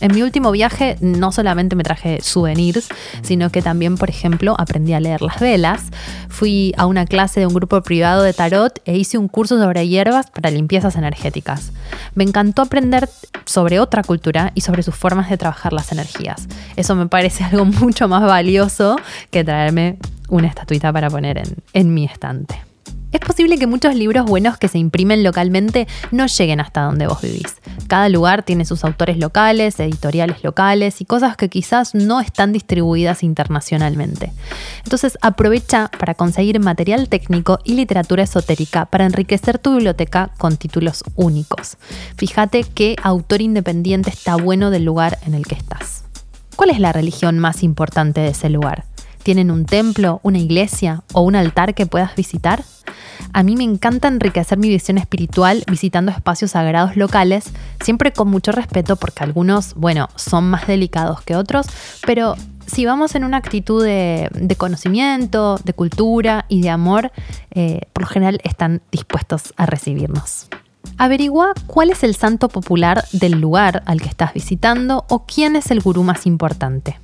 [0.00, 2.88] En mi último viaje no solamente me traje souvenirs,
[3.22, 5.82] sino que también, por ejemplo, aprendí a leer las velas.
[6.28, 9.86] Fui a una clase de un grupo privado de tarot e hice un curso sobre
[9.88, 11.72] hierbas para limpiezas energéticas.
[12.14, 13.08] Me encantó aprender
[13.44, 16.46] sobre otra cultura y sobre sus formas de trabajar las energías.
[16.76, 18.96] Eso me parece algo mucho más valioso
[19.30, 19.98] que traerme
[20.28, 22.69] una estatuita para poner en, en mi estante.
[23.12, 27.20] Es posible que muchos libros buenos que se imprimen localmente no lleguen hasta donde vos
[27.22, 27.56] vivís.
[27.88, 33.24] Cada lugar tiene sus autores locales, editoriales locales y cosas que quizás no están distribuidas
[33.24, 34.32] internacionalmente.
[34.84, 41.02] Entonces aprovecha para conseguir material técnico y literatura esotérica para enriquecer tu biblioteca con títulos
[41.16, 41.78] únicos.
[42.16, 46.04] Fíjate qué autor independiente está bueno del lugar en el que estás.
[46.54, 48.84] ¿Cuál es la religión más importante de ese lugar?
[49.22, 52.64] ¿Tienen un templo, una iglesia o un altar que puedas visitar?
[53.32, 57.50] A mí me encanta enriquecer mi visión espiritual visitando espacios sagrados locales,
[57.82, 61.66] siempre con mucho respeto porque algunos, bueno, son más delicados que otros,
[62.06, 62.34] pero
[62.66, 67.12] si vamos en una actitud de, conocimiento, de cultura y de amor,
[67.50, 70.48] eh, por lo general están dispuestos a recibirnos.
[70.96, 75.70] Averigua cuál es el santo popular del lugar al que estás visitando o quién es
[75.70, 76.98] el gurú más importante.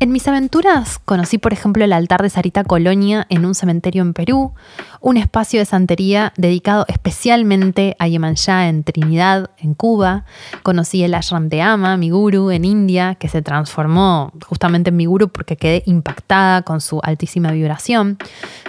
[0.00, 4.14] En mis aventuras conocí, por ejemplo, el altar de Sarita Colonia en un cementerio en
[4.14, 4.52] Perú,
[5.00, 10.24] un espacio de santería dedicado especialmente a Yemanjá en Trinidad, en Cuba.
[10.62, 15.06] Conocí el ashram de Ama, mi guru, en India, que se transformó justamente en mi
[15.06, 18.18] guru porque quedé impactada con su altísima vibración.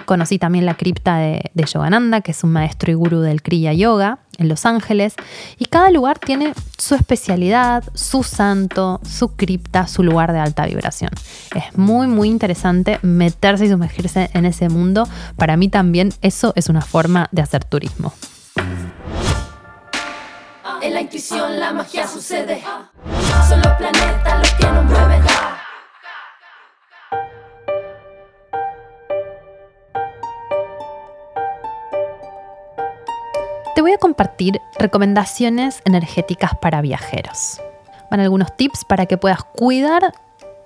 [0.06, 3.72] Conocí también la cripta de, de Yogananda, que es un maestro y guru del Kriya
[3.72, 5.14] Yoga en Los Ángeles,
[5.58, 11.10] y cada lugar tiene su especialidad, su santo, su cripta, su lugar de alta vibración.
[11.54, 15.06] Es muy, muy interesante meterse y sumergirse en ese mundo.
[15.36, 18.12] Para mí también eso es una forma de hacer turismo.
[20.82, 22.62] En la intuición la magia sucede.
[23.46, 25.29] Son los planetas los que nos mueven.
[33.80, 37.62] Te voy a compartir recomendaciones energéticas para viajeros.
[38.10, 40.12] Van algunos tips para que puedas cuidar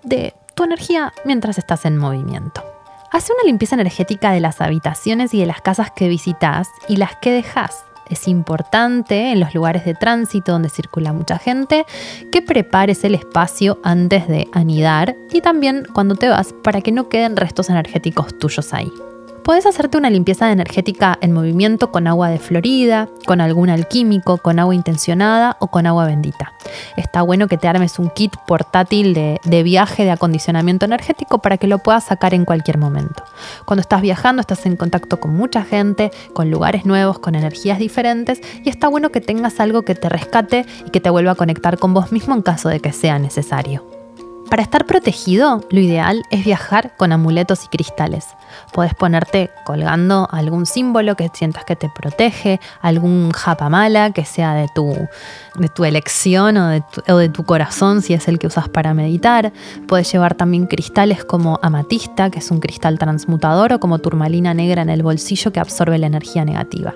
[0.03, 2.65] de tu energía mientras estás en movimiento.
[3.13, 7.15] Hace una limpieza energética de las habitaciones y de las casas que visitas y las
[7.15, 7.85] que dejas.
[8.11, 11.87] Es importante en los lugares de tránsito donde circula mucha gente
[12.33, 17.09] que prepares el espacio antes de anidar y también cuando te vas para que no
[17.09, 18.91] queden restos energéticos tuyos ahí.
[19.45, 24.59] Puedes hacerte una limpieza energética en movimiento con agua de Florida, con algún alquímico, con
[24.59, 26.55] agua intencionada o con agua bendita.
[26.97, 31.59] Está bueno que te armes un kit portátil de, de viaje de acondicionamiento energético para
[31.59, 33.23] que lo puedas sacar en cualquier momento.
[33.67, 38.41] Cuando estás viajando estás en contacto con mucha gente, con lugares nuevos, con energías diferentes
[38.65, 41.79] y está bueno que tengas algo que te rescate y que te vuelva a conectar
[41.79, 43.94] con vos mismo en caso de que sea necesario.
[44.51, 48.27] Para estar protegido, lo ideal es viajar con amuletos y cristales.
[48.73, 54.69] Puedes ponerte colgando algún símbolo que sientas que te protege, algún japamala que sea de
[54.75, 55.09] tu,
[55.59, 56.69] de tu elección o
[57.19, 59.53] de tu, corazón si es el que usas para meditar.
[59.87, 64.83] Puedes llevar también cristales como amatista, que es un cristal transmutador, o como turmalina negra
[64.83, 66.95] en el bolsillo que absorbe la energía negativa.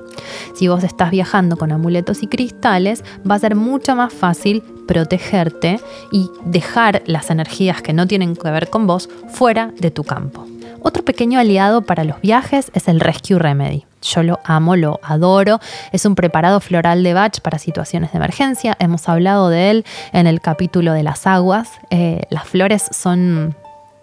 [0.54, 5.80] Si vos estás viajando con amuletos y cristales, va a ser mucho más fácil protegerte
[6.10, 10.46] y dejar las energías que no tienen que ver con vos fuera de tu campo.
[10.80, 13.87] Otro pequeño aliado para los viajes es el Rescue Remedy.
[14.02, 15.60] Yo lo amo, lo adoro.
[15.92, 18.76] Es un preparado floral de Bach para situaciones de emergencia.
[18.78, 21.70] Hemos hablado de él en el capítulo de las aguas.
[21.90, 23.56] Eh, las flores son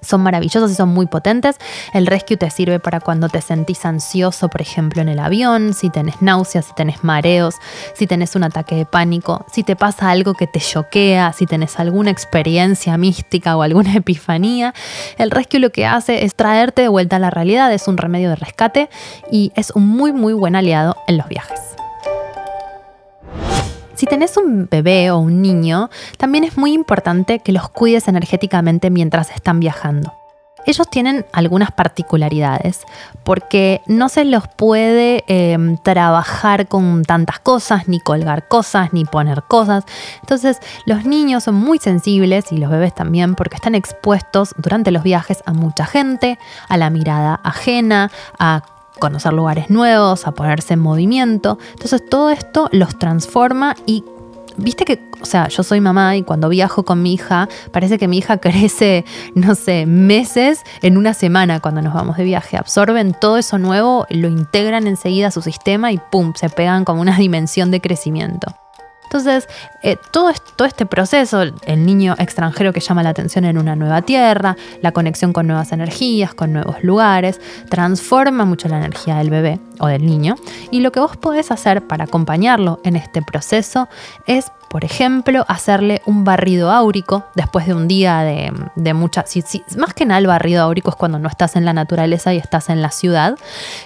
[0.05, 1.57] son maravillosos y son muy potentes.
[1.93, 5.89] El Rescue te sirve para cuando te sentís ansioso, por ejemplo, en el avión, si
[5.89, 7.55] tenés náuseas, si tenés mareos,
[7.93, 11.79] si tenés un ataque de pánico, si te pasa algo que te choquea, si tenés
[11.79, 14.73] alguna experiencia mística o alguna epifanía.
[15.17, 18.29] El Rescue lo que hace es traerte de vuelta a la realidad, es un remedio
[18.29, 18.89] de rescate
[19.31, 21.74] y es un muy muy buen aliado en los viajes.
[23.95, 28.89] Si tenés un bebé o un niño, también es muy importante que los cuides energéticamente
[28.89, 30.13] mientras están viajando.
[30.65, 32.81] Ellos tienen algunas particularidades
[33.23, 39.43] porque no se los puede eh, trabajar con tantas cosas, ni colgar cosas, ni poner
[39.43, 39.83] cosas.
[40.21, 45.03] Entonces los niños son muy sensibles y los bebés también porque están expuestos durante los
[45.03, 48.63] viajes a mucha gente, a la mirada ajena, a
[48.99, 51.57] conocer lugares nuevos, a ponerse en movimiento.
[51.71, 54.03] Entonces todo esto los transforma y
[54.57, 58.07] viste que, o sea, yo soy mamá y cuando viajo con mi hija, parece que
[58.07, 62.57] mi hija crece, no sé, meses en una semana cuando nos vamos de viaje.
[62.57, 67.01] Absorben todo eso nuevo, lo integran enseguida a su sistema y pum, se pegan como
[67.01, 68.55] una dimensión de crecimiento.
[69.05, 69.47] Entonces,
[69.83, 74.57] eh, todo, este proceso, el niño extranjero que llama la atención en una nueva tierra,
[74.81, 77.39] la conexión con nuevas energías, con nuevos lugares,
[77.69, 80.35] transforma mucho la energía del bebé o del niño.
[80.71, 83.87] Y lo que vos podés hacer para acompañarlo en este proceso
[84.25, 89.23] es por ejemplo, hacerle un barrido áurico después de un día de, de mucha...
[89.77, 92.69] más que nada el barrido áurico es cuando no estás en la naturaleza y estás
[92.69, 93.37] en la ciudad,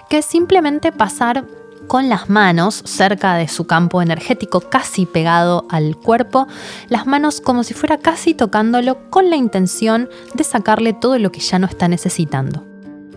[0.10, 1.44] que es simplemente pasar
[1.90, 6.48] con las manos cerca de su campo energético, casi pegado al cuerpo,
[6.88, 11.40] las manos como si fuera casi tocándolo con la intención de sacarle todo lo que
[11.40, 12.64] ya no está necesitando.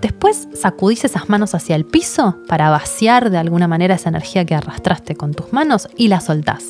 [0.00, 4.54] Después sacudís esas manos hacia el piso para vaciar de alguna manera esa energía que
[4.54, 6.64] arrastraste con tus manos y la soltás.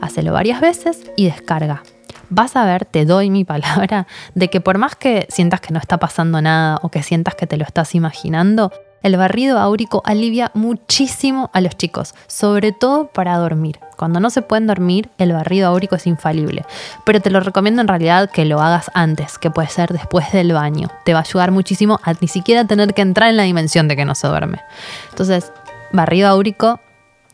[0.00, 1.82] Hacelo varias veces y descarga
[2.30, 5.78] vas a ver, te doy mi palabra, de que por más que sientas que no
[5.78, 8.72] está pasando nada o que sientas que te lo estás imaginando,
[9.04, 13.78] el barrido áurico alivia muchísimo a los chicos, sobre todo para dormir.
[13.98, 16.64] Cuando no se pueden dormir, el barrido áurico es infalible.
[17.04, 20.54] Pero te lo recomiendo en realidad que lo hagas antes, que puede ser después del
[20.54, 20.88] baño.
[21.04, 23.94] Te va a ayudar muchísimo a ni siquiera tener que entrar en la dimensión de
[23.94, 24.62] que no se duerme.
[25.10, 25.52] Entonces,
[25.92, 26.80] barrido áurico,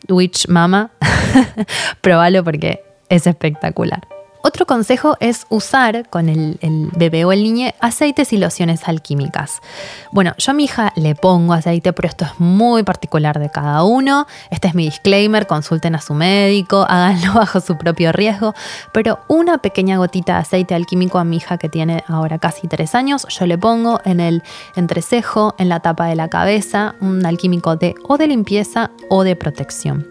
[0.09, 0.91] Witch Mama,
[2.01, 4.01] probalo porque es espectacular.
[4.43, 6.57] Otro consejo es usar con el,
[6.95, 9.61] bebé o el niño aceites y lociones alquímicas.
[10.11, 13.83] Bueno, yo a mi hija le pongo aceite, pero esto es muy particular de cada
[13.83, 14.25] uno.
[14.49, 18.55] Este es mi disclaimer, consulten a su médico, háganlo bajo su propio riesgo.
[18.91, 22.95] Pero una pequeña gotita de aceite alquímico a mi hija que tiene ahora casi tres
[22.95, 24.41] años, yo le pongo en el
[24.75, 29.35] entrecejo, en la tapa de la cabeza, un alquímico de o de limpieza o de
[29.35, 30.07] protección.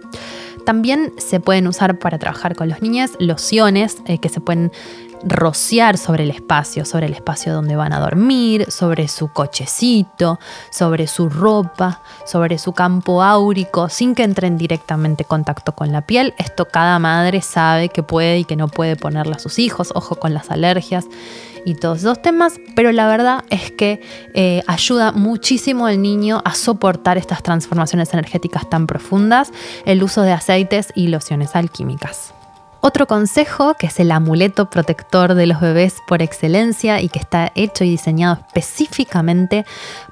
[0.65, 4.73] También se pueden usar para trabajar con los niños lociones eh, que se pueden
[5.23, 10.39] rociar sobre el espacio, sobre el espacio donde van a dormir, sobre su cochecito,
[10.71, 16.07] sobre su ropa, sobre su campo áurico, sin que entren directamente en contacto con la
[16.07, 16.35] piel.
[16.39, 20.17] Esto cada madre sabe que puede y que no puede ponerle a sus hijos, ojo
[20.17, 21.07] con las alergias
[21.65, 24.01] y todos esos temas, pero la verdad es que
[24.35, 29.53] eh, ayuda muchísimo al niño a soportar estas transformaciones energéticas tan profundas,
[29.85, 32.35] el uso de aceites y lociones alquímicas.
[32.83, 37.53] Otro consejo, que es el amuleto protector de los bebés por excelencia y que está
[37.55, 39.67] hecho y diseñado específicamente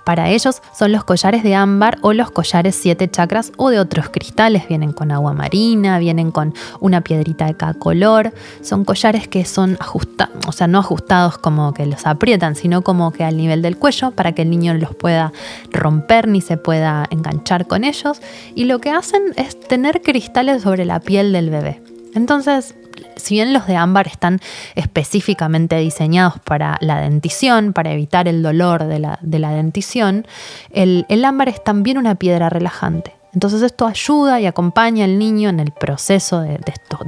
[0.04, 4.10] para ellos, son los collares de ámbar o los collares siete chakras o de otros
[4.10, 4.68] cristales.
[4.68, 8.34] Vienen con agua marina, vienen con una piedrita de cada color.
[8.60, 13.12] Son collares que son ajustados, o sea, no ajustados como que los aprietan, sino como
[13.12, 15.32] que al nivel del cuello para que el niño los pueda
[15.72, 18.20] romper ni se pueda enganchar con ellos.
[18.54, 21.87] Y lo que hacen es tener cristales sobre la piel del bebé.
[22.14, 22.74] Entonces,
[23.16, 24.40] si bien los de ámbar están
[24.74, 30.26] específicamente diseñados para la dentición, para evitar el dolor de la, dentición,
[30.70, 33.14] el, ámbar es también una piedra relajante.
[33.34, 36.58] Entonces esto ayuda y acompaña al niño en el proceso de,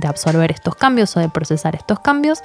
[0.07, 2.41] absorber estos cambios o de procesar estos cambios.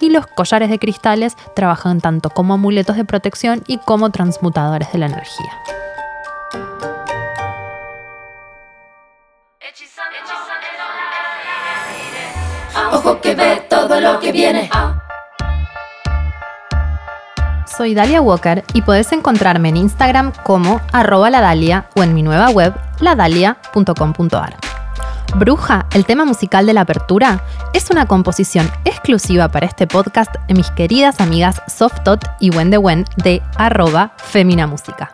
[0.00, 4.98] Y los collares de cristales trabajan tanto como amuletos de protección y como transmutadores de
[4.98, 5.52] la energía.
[12.92, 14.70] Ojo que ve todo lo que viene.
[17.66, 22.50] Soy Dalia Walker y podés encontrarme en Instagram como arroba ladalia o en mi nueva
[22.50, 24.56] web ladalia.com.ar.
[25.36, 30.54] Bruja, el tema musical de la apertura, es una composición exclusiva para este podcast de
[30.54, 35.12] mis queridas amigas Softot y Wen de de arroba Femina Música.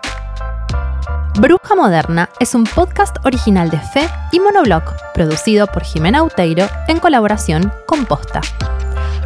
[1.39, 6.99] Bruja Moderna es un podcast original de Fe y Monoblog, producido por Jimena Uteiro en
[6.99, 8.41] colaboración con Posta.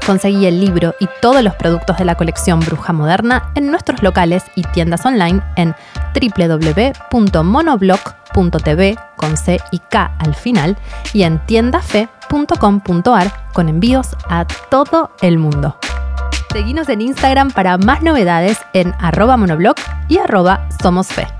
[0.05, 4.43] Conseguí el libro y todos los productos de la colección Bruja Moderna en nuestros locales
[4.57, 5.77] y tiendas online en
[6.13, 10.77] www.monoblog.tv con C y K al final
[11.13, 15.79] y en tiendafe.com.ar con envíos a todo el mundo.
[16.53, 19.77] Seguinos en Instagram para más novedades en arroba monoblog
[20.09, 21.40] y arroba somosfe.